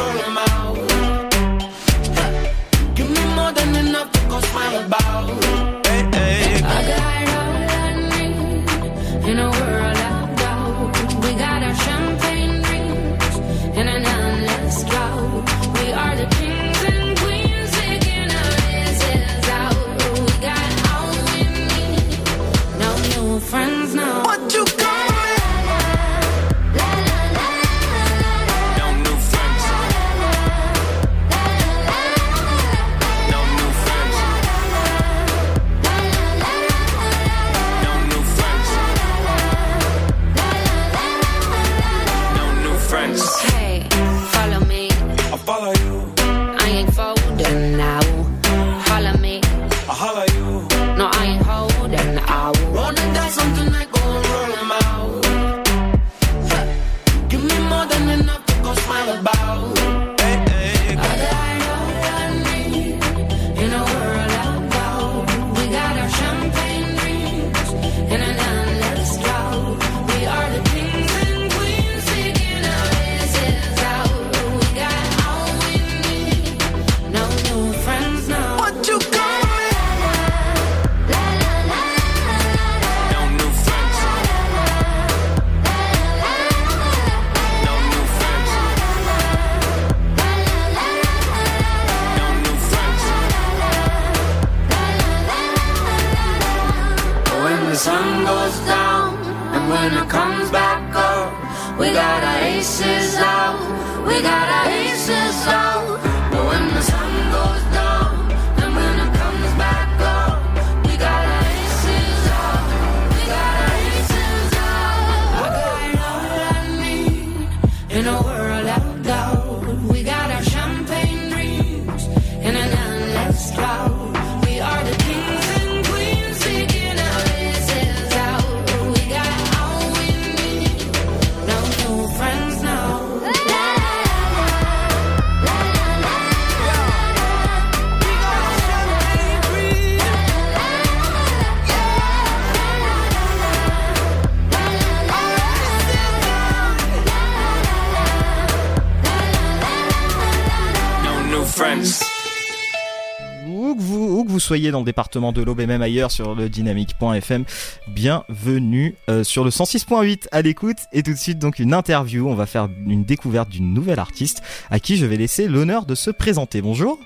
[154.46, 157.46] soyez dans le département de l'Aube et même ailleurs sur le dynamique.fm,
[157.88, 162.36] bienvenue euh, sur le 106.8 à l'écoute et tout de suite donc une interview, on
[162.36, 166.12] va faire une découverte d'une nouvelle artiste à qui je vais laisser l'honneur de se
[166.12, 166.62] présenter.
[166.62, 167.00] Bonjour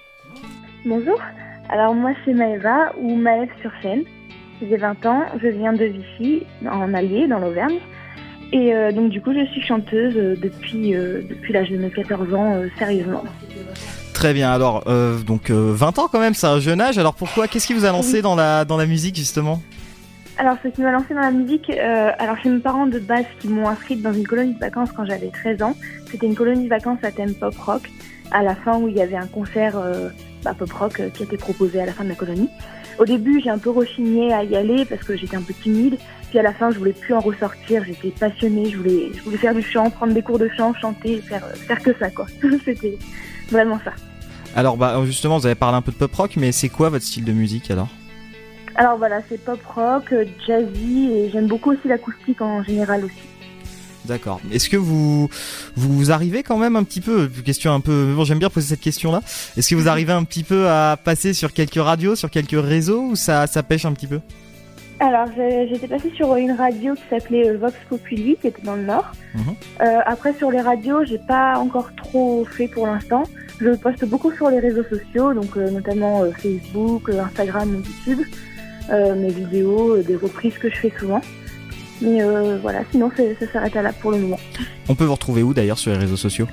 [0.86, 1.18] Bonjour,
[1.70, 4.04] alors moi c'est Maëva ou Maëve sur scène.
[4.62, 7.80] j'ai 20 ans, je viens de Vichy, en Allier, dans l'Auvergne.
[8.52, 12.34] Et euh, donc du coup, je suis chanteuse euh, depuis, depuis l'âge de mes 14
[12.34, 13.24] ans, sérieusement.
[14.20, 14.52] Très bien.
[14.52, 16.98] Alors, euh, donc euh, 20 ans quand même, c'est un jeune âge.
[16.98, 19.62] Alors pourquoi Qu'est-ce qui vous a lancé dans la dans la musique justement?
[20.38, 23.24] Alors, ce qui m'a lancé dans la musique, euh, alors c'est mes parents de base
[23.40, 25.74] qui m'ont inscrite dans une colonie de vacances quand j'avais 13 ans.
[26.12, 27.90] C'était une colonie de vacances à thème pop rock.
[28.32, 30.10] À la fin, où il y avait un concert euh,
[30.44, 32.50] bah, pop rock euh, qui était proposé à la fin de la colonie.
[33.00, 35.98] Au début, j'ai un peu rechigné à y aller parce que j'étais un peu timide.
[36.30, 37.86] Puis à la fin, je voulais plus en ressortir.
[37.86, 38.70] J'étais passionnée.
[38.70, 41.56] Je voulais, je voulais faire du chant, prendre des cours de chant, chanter, faire, euh,
[41.56, 42.26] faire que ça, quoi.
[42.66, 42.98] C'était
[43.50, 43.94] vraiment ça.
[44.56, 47.06] Alors bah justement, vous avez parlé un peu de pop rock, mais c'est quoi votre
[47.06, 47.90] style de musique alors?
[48.76, 53.14] Alors voilà, c'est pop rock, euh, jazzy et j'aime beaucoup aussi l'acoustique en général aussi.
[54.06, 54.40] D'accord.
[54.52, 55.30] Est-ce que vous
[55.76, 58.80] vous arrivez quand même un petit peu question un peu bon j'aime bien poser cette
[58.80, 59.22] question là.
[59.58, 63.02] Est-ce que vous arrivez un petit peu à passer sur quelques radios, sur quelques réseaux
[63.02, 64.20] ou ça ça pêche un petit peu?
[65.02, 68.84] Alors j'étais passée sur une radio qui s'appelait euh, Vox Populi, qui était dans le
[68.84, 69.12] Nord.
[69.82, 73.24] Euh, après sur les radios, j'ai pas encore trop fait pour l'instant.
[73.62, 78.26] Je poste beaucoup sur les réseaux sociaux, donc euh, notamment euh, Facebook, euh, Instagram, YouTube,
[78.90, 81.22] euh, mes vidéos, euh, des reprises que je fais souvent.
[82.02, 84.40] Mais euh, voilà, sinon ça s'arrête à là pour le moment.
[84.90, 86.48] On peut vous retrouver où d'ailleurs sur les réseaux sociaux?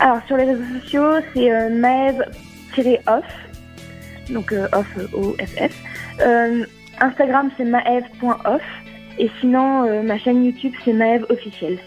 [0.00, 3.24] Alors sur les réseaux sociaux, c'est euh, Maeve-off,
[4.30, 5.72] donc euh, off O-F-F.
[6.20, 6.64] Euh,
[7.00, 8.62] Instagram c'est maeve.off
[9.18, 11.78] et sinon euh, ma chaîne YouTube c'est Maeve officiel.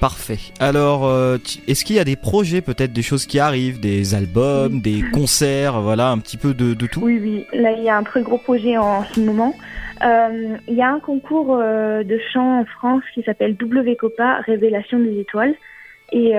[0.00, 0.38] Parfait.
[0.60, 1.36] Alors, euh,
[1.68, 5.82] est-ce qu'il y a des projets, peut-être des choses qui arrivent, des albums, des concerts,
[5.82, 7.00] voilà, un petit peu de, de tout?
[7.02, 9.54] Oui, oui, là il y a un très gros projet en ce moment.
[10.02, 15.20] Euh, Il y a un concours de chant en France qui s'appelle WCOPA, Révélation des
[15.20, 15.54] étoiles,
[16.12, 16.32] et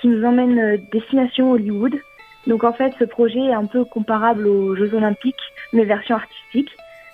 [0.00, 1.94] qui nous emmène destination Hollywood.
[2.46, 5.34] Donc en fait, ce projet est un peu comparable aux Jeux Olympiques,
[5.72, 6.70] mais version artistique.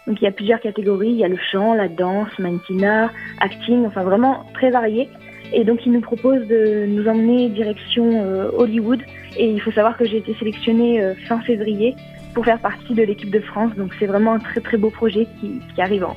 [0.07, 3.11] Donc il y a plusieurs catégories, il y a le chant, la danse, mannequinat,
[3.41, 5.09] acting, enfin vraiment très varié.
[5.53, 9.01] Et donc il nous propose de nous emmener direction euh, Hollywood.
[9.37, 11.95] Et il faut savoir que j'ai été sélectionnée euh, fin février
[12.35, 13.73] pour faire partie de l'équipe de France.
[13.77, 16.17] Donc c'est vraiment un très très beau projet qui, qui arrive en,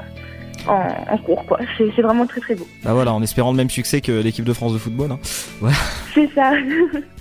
[0.68, 1.46] en, en cours.
[1.46, 1.60] quoi.
[1.78, 2.68] C'est vraiment très très beau.
[2.84, 5.12] Bah voilà, en espérant le même succès que l'équipe de France de football.
[5.12, 5.20] Hein.
[6.14, 6.54] C'est ça.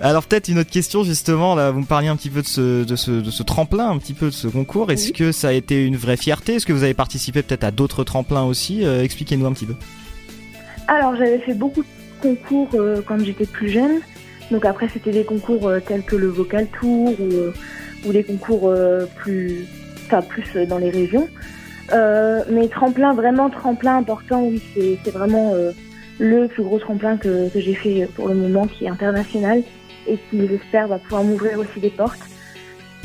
[0.00, 2.84] Alors peut-être une autre question justement, là vous me parliez un petit peu de ce,
[2.84, 4.90] de ce, de ce tremplin, un petit peu de ce concours.
[4.92, 6.54] Est-ce que ça a été une vraie fierté?
[6.54, 8.84] Est-ce que vous avez participé peut-être à d'autres tremplins aussi?
[8.84, 9.74] Euh, Expliquez-nous un petit peu.
[10.86, 11.88] Alors j'avais fait beaucoup de
[12.22, 14.00] concours euh, quand j'étais plus jeune.
[14.50, 18.72] Donc après c'était des concours euh, tels que le Vocal Tour ou, ou des concours
[19.16, 19.66] plus,
[20.06, 21.28] enfin plus dans les régions.
[21.90, 25.54] Mais tremplin, vraiment tremplin important, oui, c'est c'est vraiment
[26.18, 29.62] le plus gros tremplin que, que j'ai fait pour le moment, qui est international
[30.08, 32.20] et qui, j'espère, va pouvoir m'ouvrir aussi des portes.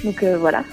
[0.03, 0.63] Donc euh, voilà.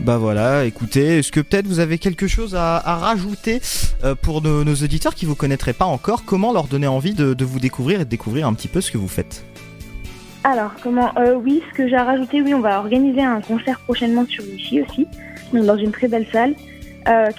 [0.00, 3.60] Bah voilà, écoutez, est-ce que peut-être vous avez quelque chose à, à rajouter
[4.04, 6.24] euh, pour nos, nos auditeurs qui vous connaîtraient pas encore?
[6.24, 8.92] Comment leur donner envie de, de vous découvrir et de découvrir un petit peu ce
[8.92, 9.44] que vous faites?
[10.44, 13.80] Alors, comment euh, Oui, ce que j'ai à rajouter, oui, on va organiser un concert
[13.80, 15.06] prochainement sur Vichy aussi,
[15.52, 16.54] donc dans une très belle salle,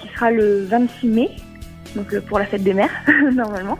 [0.00, 1.30] qui sera le 26 mai,
[1.94, 2.90] donc pour la fête des mères,
[3.32, 3.78] normalement.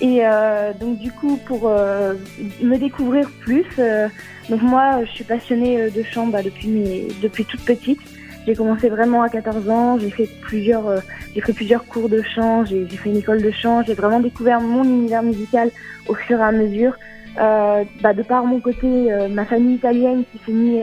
[0.00, 2.14] Et euh, donc du coup, pour euh,
[2.62, 4.08] me découvrir plus, euh,
[4.50, 8.00] donc moi, je suis passionnée euh, de chant bah, depuis mes, depuis toute petite.
[8.46, 9.98] J'ai commencé vraiment à 14 ans.
[9.98, 10.98] J'ai fait plusieurs, euh,
[11.34, 12.64] j'ai plusieurs cours de chant.
[12.64, 13.82] J'ai fait une école de chant.
[13.84, 15.70] J'ai vraiment découvert mon univers musical
[16.08, 16.94] au fur et à mesure.
[17.40, 20.80] Euh, bah, de par mon côté, ma famille italienne qui s'est mis,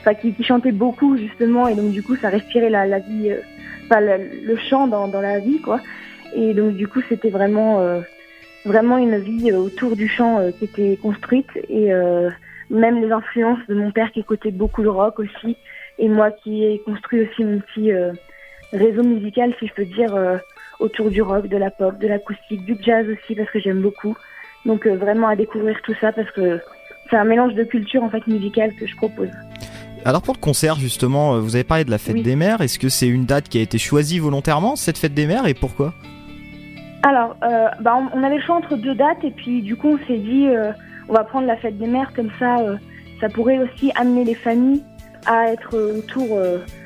[0.00, 3.30] enfin qui, qui chantait beaucoup justement, et donc du coup ça respirait la, la vie,
[3.90, 5.78] le, le chant dans, dans la vie quoi.
[6.34, 7.80] Et donc du coup c'était vraiment,
[8.64, 12.30] vraiment une vie euh, autour du chant euh, qui était construite et euh,
[12.70, 15.56] même les influences de mon père qui écoutait beaucoup de rock aussi,
[15.98, 17.92] et moi qui ai construit aussi mon petit
[18.72, 20.16] réseau musical si je peux dire
[20.80, 24.16] autour du rock, de la pop, de l'acoustique, du jazz aussi parce que j'aime beaucoup.
[24.64, 26.58] Donc vraiment à découvrir tout ça parce que
[27.10, 29.28] c'est un mélange de culture en fait musicale que je propose.
[30.06, 32.22] Alors pour le concert justement, vous avez parlé de la fête Oui.
[32.22, 32.62] des mères.
[32.62, 35.54] Est-ce que c'est une date qui a été choisie volontairement, cette fête des mères, et
[35.54, 35.92] pourquoi?
[37.04, 40.06] Alors, euh, bah, on, avait le choix entre deux dates et puis du coup on
[40.06, 40.72] s'est dit euh,
[41.06, 42.78] on va prendre la fête des mères comme ça, euh,
[43.20, 44.82] ça pourrait aussi amener les familles
[45.26, 46.38] à être autour,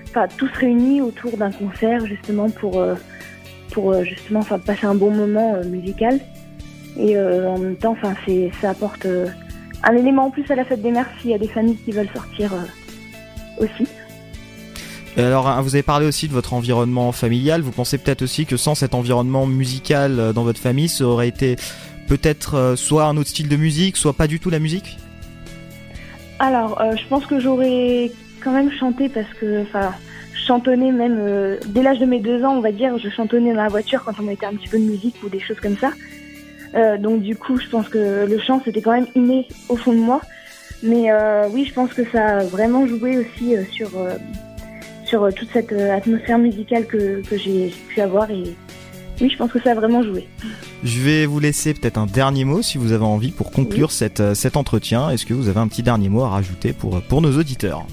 [0.09, 2.85] enfin tous réunis autour d'un concert justement pour
[3.73, 6.19] pour justement enfin passer un bon moment musical
[6.97, 7.97] et en même temps
[8.27, 9.07] c'est ça apporte
[9.85, 11.93] un élément en plus à la fête des mères s'il y a des familles qui
[11.93, 12.53] veulent sortir
[13.59, 13.89] aussi.
[15.17, 17.61] Alors, hein, vous avez parlé aussi de votre environnement familial.
[17.61, 21.29] Vous pensez peut-être aussi que sans cet environnement musical euh, dans votre famille, ça aurait
[21.29, 21.57] été
[22.07, 24.97] peut-être euh, soit un autre style de musique, soit pas du tout la musique?
[26.39, 29.93] Alors, euh, je pense que j'aurais quand même chanté parce que, enfin,
[30.47, 33.69] chantonnais même dès l'âge de mes deux ans, on va dire, je chantonnais dans la
[33.69, 35.91] voiture quand on mettait un petit peu de musique ou des choses comme ça.
[36.99, 39.99] Donc du coup, je pense que le chant c'était quand même inné au fond de
[39.99, 40.21] moi.
[40.83, 41.09] Mais
[41.51, 43.91] oui, je pense que ça a vraiment joué aussi sur
[45.09, 48.55] sur euh, toute cette euh, atmosphère musicale que, que j'ai pu avoir et
[49.21, 50.29] oui, je pense que ça a vraiment joué.
[50.85, 54.21] Je vais vous laisser peut-être un dernier mot si vous avez envie pour conclure cette,
[54.21, 55.11] euh, cet entretien.
[55.11, 57.85] Est-ce que vous avez un petit dernier mot à rajouter pour, pour nos auditeurs?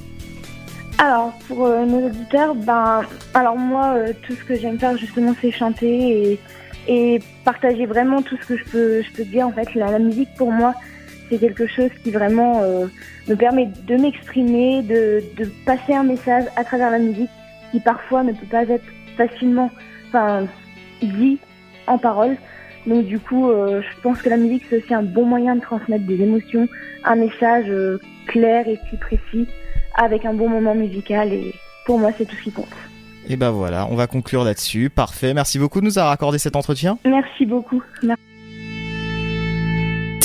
[0.99, 3.01] Alors, pour euh, nos auditeurs, ben,
[3.33, 6.39] alors moi, euh, tout ce que j'aime faire justement, c'est chanter et,
[6.87, 9.47] et partager vraiment tout ce que je peux, je peux dire.
[9.47, 10.73] En fait, la, la musique pour moi,
[11.29, 12.87] c'est quelque chose qui vraiment euh,
[13.27, 17.29] me permet de m'exprimer, de, de passer un message à travers la musique
[17.71, 18.85] qui parfois ne peut pas être
[19.17, 19.71] facilement,
[20.07, 20.45] enfin,
[21.01, 21.39] dit
[21.87, 22.37] en parole.
[22.87, 25.61] Donc du coup, euh, je pense que la musique c'est aussi un bon moyen de
[25.61, 26.67] transmettre des émotions,
[27.03, 29.47] un message euh, clair et puis précis
[29.95, 31.53] avec un bon moment musical et
[31.85, 32.67] pour moi c'est tout ce qui compte.
[33.27, 34.91] Et ben voilà, on va conclure là-dessus.
[34.91, 35.33] Parfait.
[35.33, 36.99] Merci beaucoup de nous avoir accordé cet entretien.
[37.05, 37.81] Merci beaucoup.
[38.03, 38.21] Merci.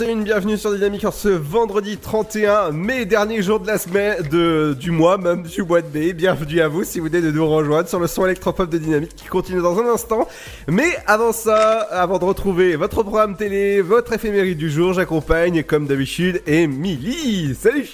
[0.00, 4.74] 18h31, bienvenue sur Dynamique en ce vendredi 31 mai, dernier jour de la semaine, de,
[4.78, 6.12] du mois, même du mois de mai.
[6.14, 9.14] Bienvenue à vous si vous venez de nous rejoindre sur le son électropop de Dynamique
[9.14, 10.26] qui continue dans un instant.
[10.68, 15.86] Mais avant ça, avant de retrouver votre programme télé, votre éphéméride du jour, j'accompagne comme
[15.86, 17.54] d'habitude Émilie.
[17.54, 17.88] Salut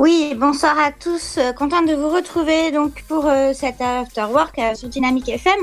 [0.00, 1.38] Oui, bonsoir à tous.
[1.38, 5.58] Euh, contente de vous retrouver donc pour euh, cet after work euh, sur Dynamique FM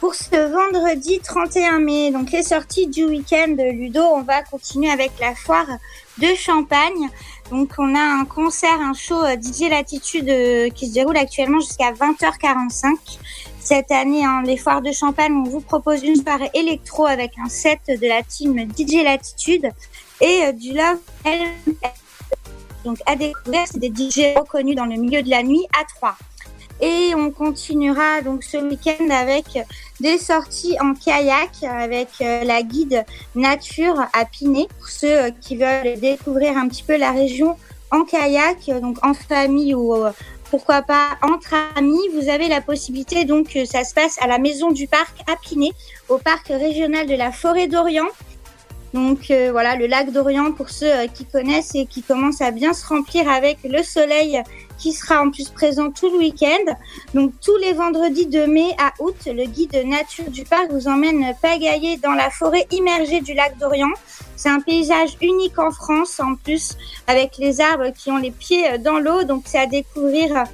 [0.00, 2.10] pour ce vendredi 31 mai.
[2.10, 5.66] Donc les sorties du week-end de Ludo, on va continuer avec la foire
[6.16, 7.10] de Champagne.
[7.50, 11.92] Donc on a un concert, un show euh, DJ Latitude qui se déroule actuellement jusqu'à
[11.92, 12.94] 20h45.
[13.60, 17.50] cette année, hein, les foires de Champagne, on vous propose une soirée électro avec un
[17.50, 19.68] set de la team DJ Latitude
[20.22, 21.00] et du Love
[22.84, 26.16] donc à découvrir, c'est des DJ reconnus dans le milieu de la nuit à 3.
[26.80, 29.44] Et on continuera donc ce week-end avec
[30.00, 33.04] des sorties en kayak avec euh, la guide
[33.36, 37.56] nature à Pinet pour ceux euh, qui veulent découvrir un petit peu la région
[37.92, 40.10] en kayak, donc en famille ou euh,
[40.50, 42.08] pourquoi pas entre amis.
[42.12, 45.70] Vous avez la possibilité donc ça se passe à la maison du parc à Pinet,
[46.08, 48.08] au parc régional de la forêt d'Orient.
[48.94, 52.52] Donc euh, voilà, le lac d'Orient pour ceux euh, qui connaissent et qui commencent à
[52.52, 54.40] bien se remplir avec le soleil
[54.78, 56.72] qui sera en plus présent tout le week-end.
[57.12, 61.34] Donc tous les vendredis de mai à août, le guide nature du parc vous emmène
[61.42, 63.92] pagailler dans la forêt immergée du lac d'Orient.
[64.36, 66.76] C'est un paysage unique en France en plus
[67.08, 69.24] avec les arbres qui ont les pieds dans l'eau.
[69.24, 70.44] Donc c'est à découvrir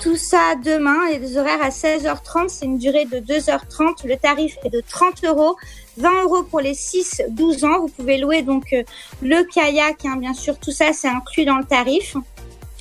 [0.00, 1.08] tout ça demain.
[1.20, 4.06] Les horaires à 16h30, c'est une durée de 2h30.
[4.06, 5.56] Le tarif est de 30 euros.
[5.98, 7.80] 20 euros pour les 6-12 ans.
[7.80, 8.82] Vous pouvez louer donc euh,
[9.22, 12.16] le kayak, hein, bien sûr, tout ça c'est inclus dans le tarif.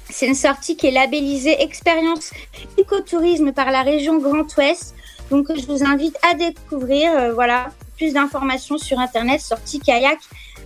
[0.10, 2.32] C'est une sortie qui est labellisée expérience
[2.78, 4.96] écotourisme par la région Grand Ouest.
[5.32, 10.20] Donc je vous invite à découvrir, euh, voilà, plus d'informations sur internet, sortie kayak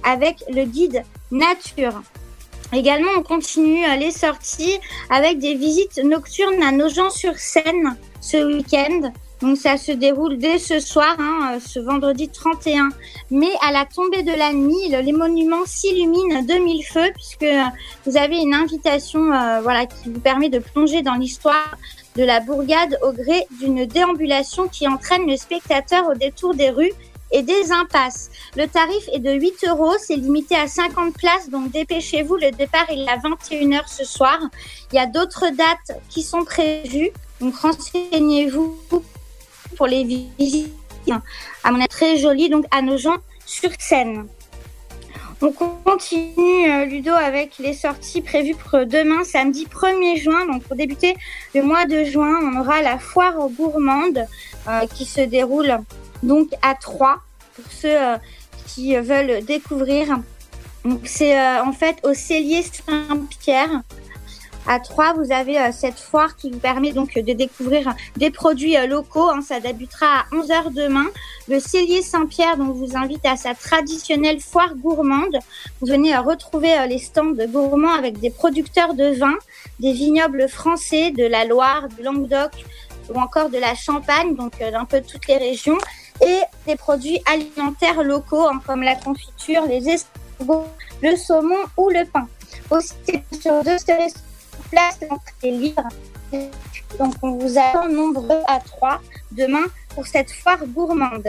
[0.04, 2.02] avec le guide nature.
[2.72, 9.12] Également, on continue euh, les sorties avec des visites nocturnes à Nogent-sur-Seine ce week-end.
[9.42, 12.90] Donc ça se déroule dès ce soir, hein, euh, ce vendredi 31
[13.32, 14.90] mai, à la tombée de la nuit.
[14.90, 17.64] Les monuments s'illuminent de mille feux puisque euh,
[18.06, 21.78] vous avez une invitation euh, voilà, qui vous permet de plonger dans l'histoire
[22.18, 26.92] de la bourgade au gré d'une déambulation qui entraîne le spectateur au détour des rues
[27.32, 28.32] et des impasses.
[28.58, 32.90] Le tarif est de 8 euros, c'est limité à 50 places, donc dépêchez-vous, le départ
[32.90, 34.40] est à 21h ce soir.
[34.92, 38.76] Il y a d'autres dates qui sont prévues, donc renseignez-vous
[39.80, 40.74] pour les visites,
[41.64, 43.16] à mon avis très joli, donc à nos gens
[43.46, 44.28] sur scène.
[45.42, 50.46] On continue, euh, Ludo, avec les sorties prévues pour demain, samedi 1er juin.
[50.48, 51.16] Donc, pour débuter
[51.56, 54.28] le mois de juin, on aura la foire gourmande
[54.68, 55.80] euh, qui se déroule
[56.24, 57.22] donc à Troyes
[57.56, 58.18] pour ceux euh,
[58.68, 60.20] qui veulent découvrir.
[60.84, 63.84] Donc, c'est en fait au Cellier Saint-Pierre
[64.70, 68.78] à Troyes, vous avez euh, cette foire qui vous permet donc de découvrir des produits
[68.78, 69.28] euh, locaux.
[69.28, 69.42] Hein.
[69.42, 71.08] ça débutera à 11h demain.
[71.48, 75.40] Le Cellier Saint-Pierre donc vous invite à sa traditionnelle foire gourmande.
[75.82, 79.34] Vous venez euh, retrouver les stands gourmands avec des producteurs de vin,
[79.80, 82.52] des vignobles français de la Loire, du Languedoc
[83.12, 85.80] ou encore de la Champagne, donc d'un peu toutes les régions,
[86.22, 90.68] et des produits alimentaires locaux hein, comme la confiture, les escargots,
[91.02, 92.28] le saumon ou le pain.
[92.70, 92.94] Aussi
[93.42, 93.80] sur deux
[94.70, 95.00] place
[95.44, 95.84] est libre.
[96.98, 99.00] Donc on vous attend nombreux à trois
[99.32, 99.66] demain
[99.96, 101.28] pour cette foire gourmande.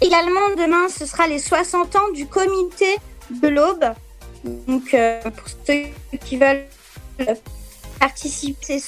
[0.00, 2.96] Également demain, ce sera les 60 ans du comité
[3.30, 3.84] de l'Aube.
[4.44, 5.84] Donc euh, pour ceux
[6.24, 6.64] qui veulent
[7.98, 8.80] participer,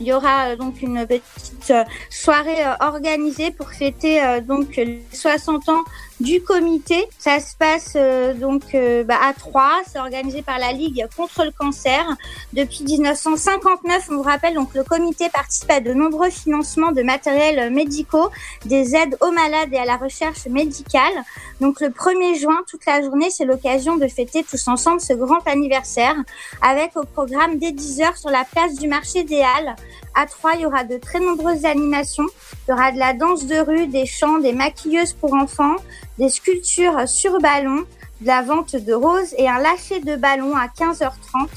[0.00, 5.68] il y aura euh, donc une petite euh, soirée organisée pour fêter donc les 60
[5.68, 5.84] ans
[6.20, 7.08] du comité.
[7.18, 9.80] Ça se passe euh, donc euh, bah, à Troyes.
[9.90, 12.04] C'est organisé par la Ligue contre le cancer.
[12.52, 17.72] Depuis 1959, on vous rappelle, donc le comité participe à de nombreux financements de matériels
[17.72, 18.28] médicaux,
[18.66, 21.12] des aides aux malades et à la recherche médicale.
[21.60, 25.46] Donc le 1er juin, toute la journée, c'est l'occasion de fêter tous ensemble ce grand
[25.46, 26.14] anniversaire
[26.62, 29.74] avec au programme dès 10h sur la place du marché des Halles.
[30.14, 32.26] À Troyes, il y aura de très nombreuses animations.
[32.66, 35.76] Il y aura de la danse de rue, des chants, des maquilleuses pour enfants,
[36.18, 37.84] des sculptures sur ballon,
[38.20, 41.48] de la vente de roses et un lâcher de ballon à 15h30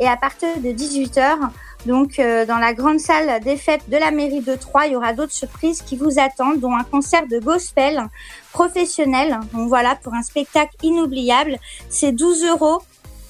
[0.00, 1.38] et à partir de 18h.
[1.86, 4.96] Donc, euh, dans la grande salle des fêtes de la mairie de Troyes, il y
[4.96, 8.06] aura d'autres surprises qui vous attendent, dont un concert de gospel
[8.52, 9.40] professionnel.
[9.52, 11.58] Donc voilà, pour un spectacle inoubliable,
[11.88, 12.82] c'est 12 euros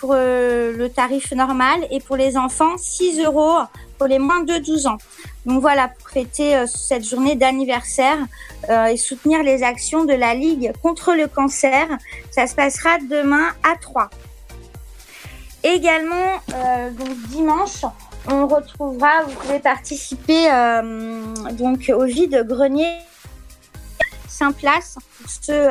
[0.02, 3.58] pour euh, le tarif normal et pour les enfants, 6 euros
[3.98, 4.98] pour les moins de 12 ans.
[5.46, 8.18] Donc voilà, pour fêter euh, cette journée d'anniversaire
[8.68, 11.86] euh, et soutenir les actions de la Ligue contre le cancer,
[12.32, 14.10] ça se passera demain à 3.
[15.62, 16.42] Également,
[16.98, 17.84] donc dimanche,
[18.28, 20.48] on retrouvera, vous pouvez participer
[21.52, 22.96] donc au vide grenier
[24.26, 25.68] Saint-Place pour ceux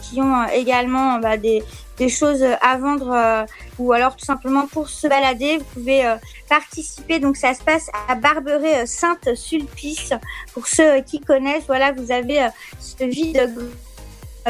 [0.00, 1.64] qui ont également bah, des,
[2.00, 3.44] des choses à vendre euh,
[3.78, 6.16] ou alors tout simplement pour se balader, vous pouvez euh,
[6.48, 7.18] participer.
[7.18, 10.14] Donc ça se passe à Barberet euh, Sainte-Sulpice.
[10.54, 12.48] Pour ceux qui connaissent, voilà, vous avez
[12.80, 13.54] ce vide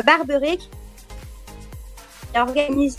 [0.07, 0.69] Barberet qui
[2.35, 2.97] est organisé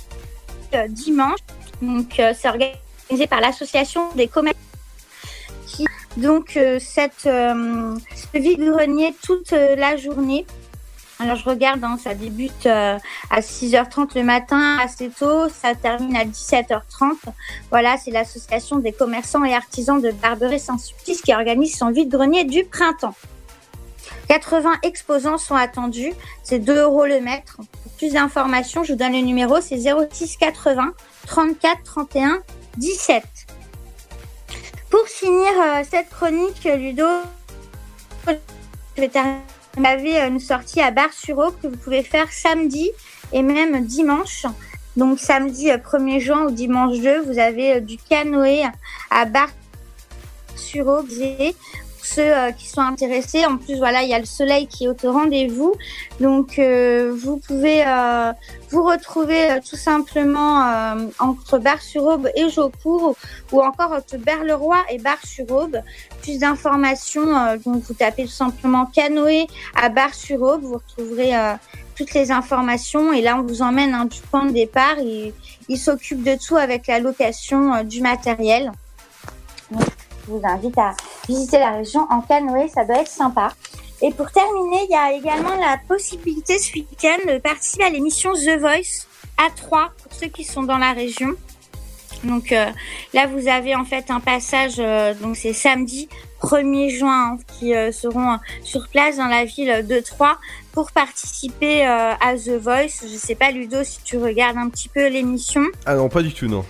[0.89, 1.39] dimanche.
[1.81, 4.57] Donc c'est organisé par l'association des commerces
[5.65, 5.85] qui
[6.17, 10.45] donc cette, ce vide-grenier toute euh, la journée.
[11.22, 12.98] Alors je regarde, hein, ça débute euh,
[13.30, 17.14] à 6h30 le matin, assez tôt, ça termine à 17h30.
[17.69, 23.14] Voilà, c'est l'association des commerçants et artisans de Barberay-Saint-Sulpice qui organise son vide-grenier du printemps.
[24.30, 26.11] 80 exposants sont attendus,
[26.41, 27.57] c'est 2 euros le mètre.
[27.57, 30.91] Pour plus d'informations, je vous donne le numéro, c'est 06 80
[31.27, 32.39] 34 31
[32.77, 33.23] 17.
[34.89, 37.06] Pour finir euh, cette chronique, Ludo,
[38.27, 39.38] je vais terminer
[39.77, 42.91] on avait euh, une sortie à Bar-sur-Aube que vous pouvez faire samedi
[43.31, 44.45] et même dimanche.
[44.98, 48.64] Donc samedi euh, 1er juin ou dimanche 2, vous avez euh, du canoë
[49.10, 51.07] à Bar-sur-Aube.
[52.01, 54.85] Pour ceux euh, qui sont intéressés, en plus voilà, il y a le soleil qui
[54.85, 55.75] est au rendez-vous.
[56.19, 58.33] Donc euh, vous pouvez euh,
[58.71, 63.15] vous retrouver tout simplement entre Bar-sur-Aube et Jaucourt
[63.51, 65.77] ou encore entre Berleroy et Bar-sur-Aube.
[66.23, 69.45] Plus d'informations, donc vous tapez tout simplement canoë
[69.75, 71.33] à Bar-sur-Aube, vous retrouverez
[71.95, 74.97] toutes les informations et là on vous emmène hein, du point de départ.
[74.97, 75.33] Il,
[75.69, 78.71] il s'occupe de tout avec la location du matériel.
[80.26, 80.93] Je vous invite à
[81.27, 83.53] visiter la région en canoë, ça doit être sympa.
[84.02, 88.34] Et pour terminer, il y a également la possibilité ce week-end de participer à l'émission
[88.34, 89.06] The Voice
[89.38, 91.35] à 3 pour ceux qui sont dans la région.
[92.23, 92.65] Donc euh,
[93.14, 96.07] là, vous avez en fait un passage, euh, donc c'est samedi
[96.41, 100.38] 1er juin, hein, qui euh, seront sur place dans la ville de Troyes
[100.72, 103.03] pour participer à The Voice.
[103.03, 105.64] Je sais pas, Ludo, si tu regardes un petit peu l'émission.
[105.85, 106.64] Ah non, pas du tout, non.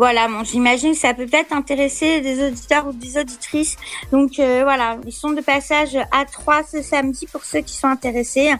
[0.00, 3.76] Voilà, j'imagine que ça peut peut-être intéresser des auditeurs ou des auditrices.
[4.12, 7.88] Donc euh, voilà, ils sont de passage à 3 ce samedi pour ceux qui sont
[7.88, 8.50] intéressés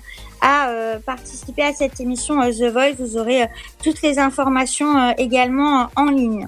[0.42, 2.92] à euh, participer à cette émission euh, The Voice.
[2.98, 3.48] Vous aurez
[3.82, 6.46] toutes les informations également en ligne.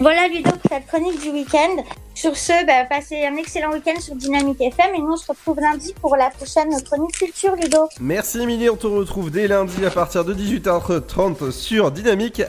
[0.00, 1.84] Voilà Ludo pour cette chronique du week-end.
[2.16, 5.60] Sur ce, bah, passez un excellent week-end sur Dynamique FM et nous on se retrouve
[5.60, 7.88] lundi pour la prochaine chronique culture Ludo.
[8.00, 12.42] Merci Émilie, on te retrouve dès lundi à partir de 18h30 sur Dynamique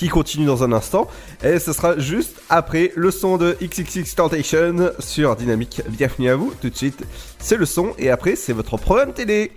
[0.00, 1.08] qui continue dans un instant
[1.44, 5.82] et ce sera juste après le son de XXX Tentation sur Dynamique.
[5.90, 7.04] Bienvenue à vous, tout de suite
[7.38, 9.52] c'est le son et après c'est votre programme télé.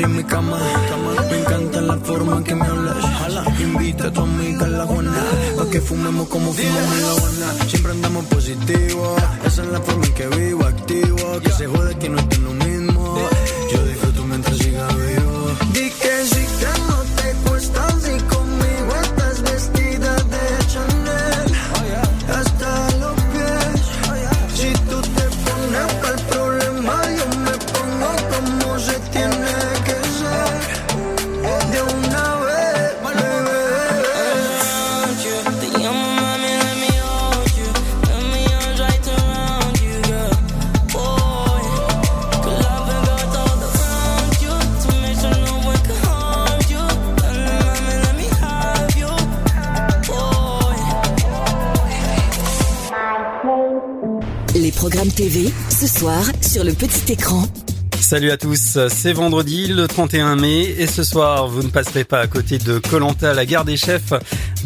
[0.00, 0.58] En mi cama.
[1.30, 2.96] Me encanta la forma en que me hablas.
[3.60, 5.24] Invita a tu amiga a la Juana.
[5.56, 7.68] Pa' que fumemos como fumamos en la Habana.
[7.68, 9.16] Siempre andamos positivo.
[9.44, 11.40] Esa es la forma en que vivo, activo.
[11.44, 12.91] Que se jode que no esté lo mismo.
[55.68, 57.44] Ce soir, sur le petit écran.
[58.00, 62.18] Salut à tous, c'est vendredi le 31 mai et ce soir vous ne passerez pas
[62.20, 64.12] à côté de Colanta la gare des chefs,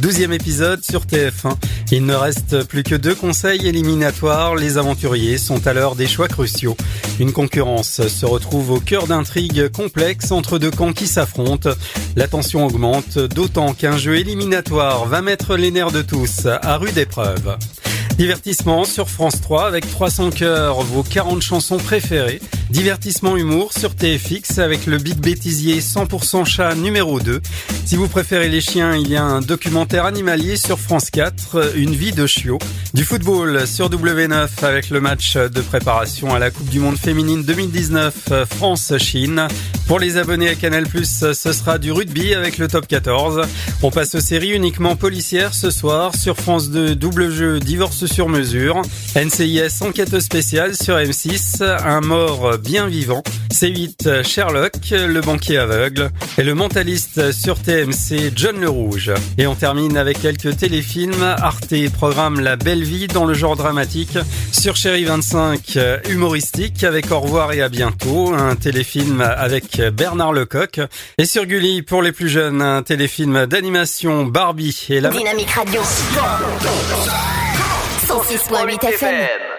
[0.00, 1.54] 12e épisode sur TF1.
[1.92, 6.28] Il ne reste plus que deux conseils éliminatoires, les aventuriers sont à l'heure des choix
[6.28, 6.76] cruciaux.
[7.20, 11.70] Une concurrence se retrouve au cœur d'intrigues complexes entre deux camps qui s'affrontent.
[12.16, 16.98] La tension augmente, d'autant qu'un jeu éliminatoire va mettre les nerfs de tous à rude
[16.98, 17.56] épreuve.
[18.18, 22.40] Divertissement sur France 3 avec 300 cœurs, vos 40 chansons préférées.
[22.70, 27.40] Divertissement humour sur TFX avec le Big Bêtisier 100% chat numéro 2.
[27.84, 31.94] Si vous préférez les chiens, il y a un documentaire animalier sur France 4, Une
[31.94, 32.58] vie de chiot.
[32.92, 37.44] Du football sur W9 avec le match de préparation à la Coupe du Monde féminine
[37.44, 39.46] 2019 France-Chine.
[39.86, 43.42] Pour les abonnés à Canal+, ce sera du rugby avec le top 14.
[43.84, 48.28] On passe aux séries uniquement policières ce soir sur France 2, double jeu, divorce sur
[48.28, 48.82] mesure.
[49.14, 53.22] NCIS, enquête spéciale sur M6, un mort bien vivant.
[53.52, 56.10] C8, Sherlock, le banquier aveugle.
[56.36, 59.12] Et le mentaliste sur TMC, John le Rouge.
[59.38, 61.22] Et on termine avec quelques téléfilms.
[61.22, 64.18] Arte programme La Belle Vie dans le genre dramatique.
[64.52, 65.78] Sur Chéri 25,
[66.10, 68.34] humoristique avec Au revoir et à bientôt.
[68.34, 70.80] Un téléfilm avec Bernard Lecoq.
[71.18, 75.10] Et sur Gulli, pour les plus jeunes, un téléfilm d'animation Barbie et la...
[75.10, 75.80] Dynamique Radio.
[78.06, 79.55] 106.8 FM.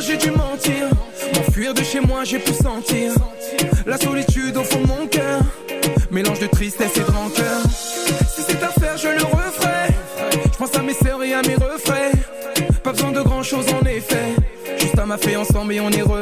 [0.00, 0.88] J'ai dû mentir.
[1.34, 3.12] M'enfuir de chez moi, j'ai pu sentir
[3.86, 5.40] la solitude au fond de mon cœur.
[6.10, 7.60] Mélange de tristesse et de rancœur.
[8.34, 9.88] Si c'est à faire, je le referai.
[10.50, 12.10] Je pense à mes sœurs et à mes refrains.
[12.82, 14.34] Pas besoin de grand chose en effet.
[14.78, 16.21] Juste à ma ensemble et on est refait.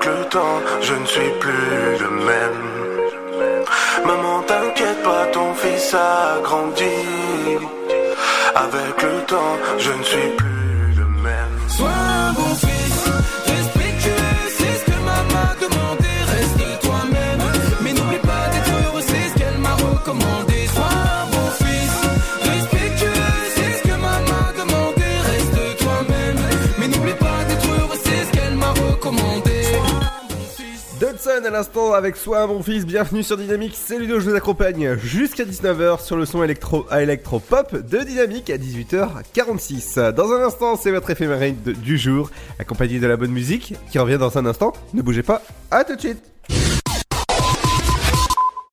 [0.00, 3.66] Avec le temps, je ne suis plus le même.
[4.06, 6.84] Maman, t'inquiète pas, ton fils a grandi.
[8.54, 10.49] Avec le temps, je ne suis plus
[31.50, 34.96] à l'instant avec Sois un bon fils, bienvenue sur Dynamique, c'est Ludo, je vous accompagne
[34.98, 40.12] jusqu'à 19h sur le son électro à électro-pop de Dynamique à 18h46.
[40.12, 43.98] Dans un instant, c'est votre éphéméride de- du jour, accompagné de la bonne musique qui
[43.98, 44.72] revient dans un instant.
[44.94, 46.22] Ne bougez pas, à tout de suite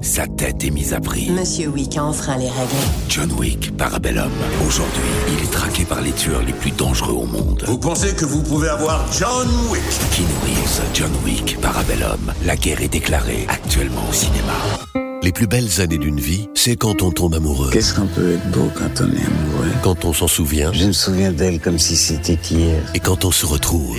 [0.00, 1.30] Sa tête est mise à prix.
[1.30, 2.70] Monsieur Wick a enfreint les règles.
[3.08, 4.30] John Wick, Parabellum.
[4.66, 5.02] Aujourd'hui,
[5.36, 7.64] il est traqué par les tueurs les plus dangereux au monde.
[7.66, 9.82] Vous pensez que vous pouvez avoir John Wick?
[10.12, 12.32] Keanu Reeves, John Wick, Parabellum.
[12.44, 15.05] La guerre est déclarée actuellement au cinéma.
[15.26, 17.70] Les plus belles années d'une vie, c'est quand on tombe amoureux.
[17.72, 19.72] Qu'est-ce qu'on peut être beau quand on est amoureux?
[19.82, 20.72] Quand on s'en souvient.
[20.72, 22.80] Je me souviens d'elle comme si c'était hier.
[22.94, 23.98] Et quand on se retrouve.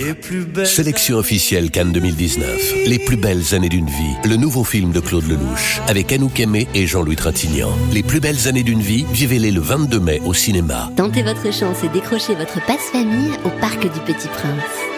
[0.64, 2.86] Sélection officielle Cannes 2019.
[2.86, 4.16] Les plus belles années d'une vie.
[4.24, 5.82] Le nouveau film de Claude Lelouch.
[5.86, 7.76] Avec Anouk Aimé et Jean-Louis Trintignant.
[7.92, 10.90] Les plus belles années d'une vie, vivez-les le 22 mai au cinéma.
[10.96, 14.97] Tentez votre chance et décrochez votre passe-famille au Parc du Petit Prince.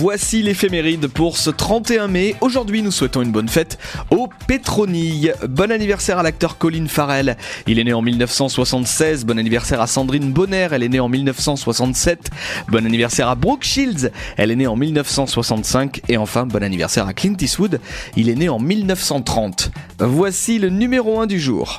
[0.00, 2.34] Voici l'éphéméride pour ce 31 mai.
[2.40, 3.78] Aujourd'hui, nous souhaitons une bonne fête
[4.10, 5.34] au Pétronille.
[5.46, 7.36] Bon anniversaire à l'acteur Colin Farrell.
[7.66, 9.26] Il est né en 1976.
[9.26, 10.68] Bon anniversaire à Sandrine Bonner.
[10.72, 12.30] Elle est née en 1967.
[12.68, 14.10] Bon anniversaire à Brooke Shields.
[14.38, 16.00] Elle est née en 1965.
[16.08, 17.78] Et enfin, bon anniversaire à Clint Eastwood.
[18.16, 19.70] Il est né en 1930.
[19.98, 21.78] Voici le numéro 1 du jour.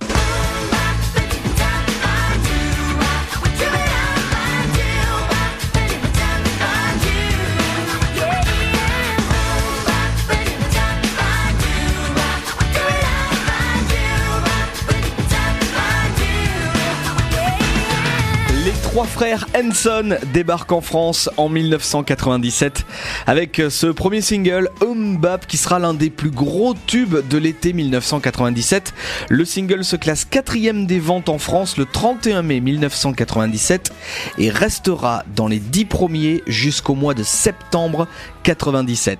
[19.02, 22.86] Trois frères Henson débarquent en France en 1997
[23.26, 27.74] avec ce premier single Home Bap qui sera l'un des plus gros tubes de l'été
[27.74, 28.94] 1997.
[29.30, 33.92] Le single se classe quatrième des ventes en France le 31 mai 1997
[34.38, 38.08] et restera dans les dix premiers jusqu'au mois de septembre
[38.44, 39.18] 97.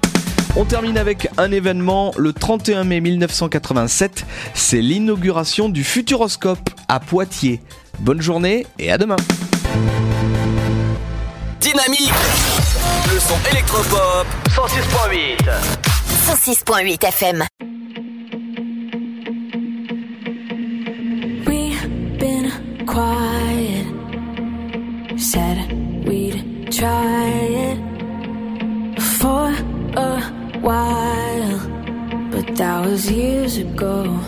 [0.58, 7.62] On termine avec un événement le 31 mai 1987, c'est l'inauguration du Futuroscope à Poitiers.
[8.00, 9.16] Bonne journée et à demain.
[11.60, 12.14] Dynamique
[13.14, 15.38] Le son électropop 106.8
[16.28, 17.46] 106.8 FM.
[21.46, 22.52] We've been
[22.86, 23.86] quiet.
[25.18, 25.58] Said
[26.06, 27.28] we'd try
[27.68, 27.80] it
[29.20, 29.54] for
[29.96, 30.22] a
[30.62, 31.60] while,
[32.32, 34.20] but that was years ago.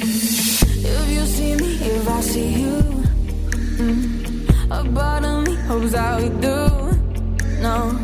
[0.00, 2.97] If you see me, if I see you,
[4.70, 6.58] a part of me hopes that we do.
[7.62, 7.98] No,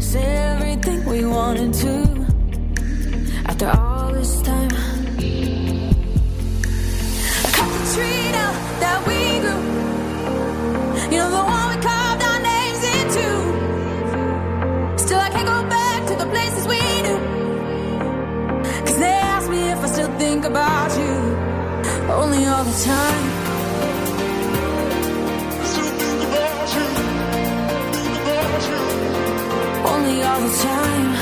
[0.00, 2.26] say everything we wanted to.
[3.46, 4.68] After all this time,
[7.54, 9.62] cut the tree down that we grew.
[11.12, 13.26] You know the one we carved our names into.
[15.04, 17.20] Still, I can't go back to the places we knew.
[18.86, 21.14] Cause they ask me if I still think about you.
[22.10, 23.37] Only all the time.
[30.08, 31.16] Only all the time.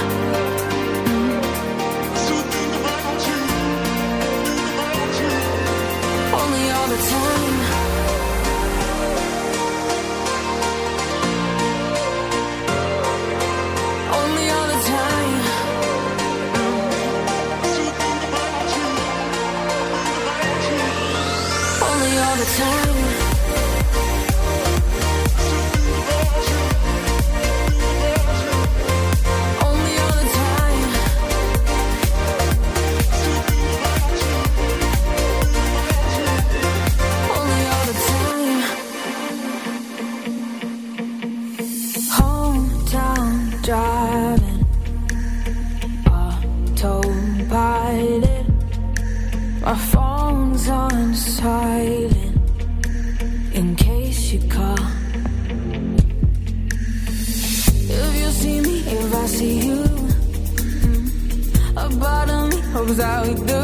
[6.34, 7.56] Only all the time.
[21.82, 22.85] Only all the time.
[62.98, 63.55] i'll do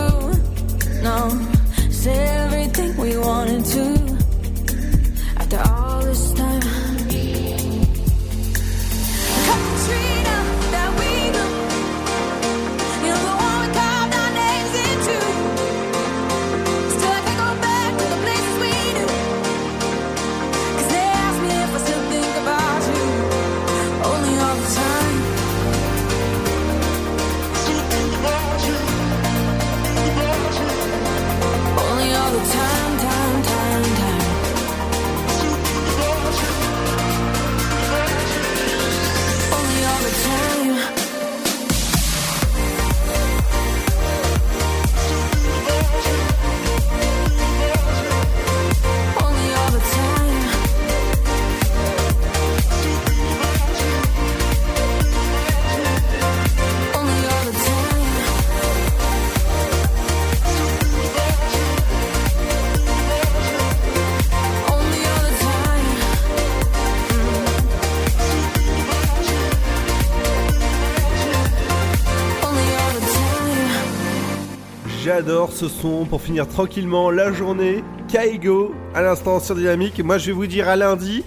[75.53, 77.85] Ce son pour finir tranquillement la journée.
[78.09, 80.03] Kaigo, à l'instant sur Dynamique.
[80.03, 81.23] Moi, je vais vous dire à lundi.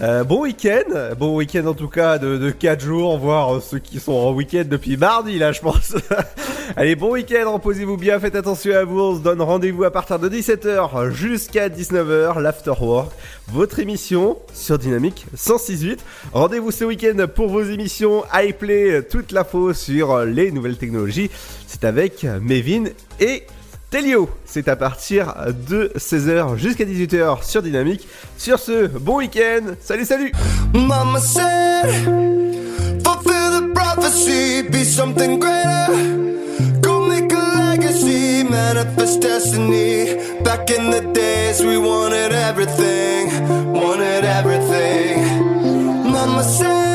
[0.00, 3.78] Euh, bon week-end, bon week-end en tout cas de, de 4 jours, voire euh, ceux
[3.80, 5.94] qui sont en week-end depuis mardi là je pense.
[6.80, 10.18] Allez bon week-end, reposez-vous bien, faites attention à vous, on se donne rendez-vous à partir
[10.18, 13.12] de 17h jusqu'à 19h, l'Afterwork,
[13.48, 15.98] votre émission sur Dynamique 106.8.
[16.32, 21.30] Rendez-vous ce week-end pour vos émissions iPlay, toute l'info sur les nouvelles technologies,
[21.66, 22.84] c'est avec Mevin
[23.20, 23.44] et
[23.90, 25.34] Telio, c'est à partir
[25.68, 28.08] de 16h jusqu'à 18h sur Dynamique.
[28.38, 30.32] Sur ce, bon week-end, salut salut
[30.72, 32.06] Mama said,
[33.04, 36.30] the prophecy, be something greater.
[37.80, 40.14] Legacy, manifest destiny.
[40.42, 43.30] Back in the days, we wanted everything,
[43.72, 45.16] wanted everything.
[46.12, 46.89] Mama said,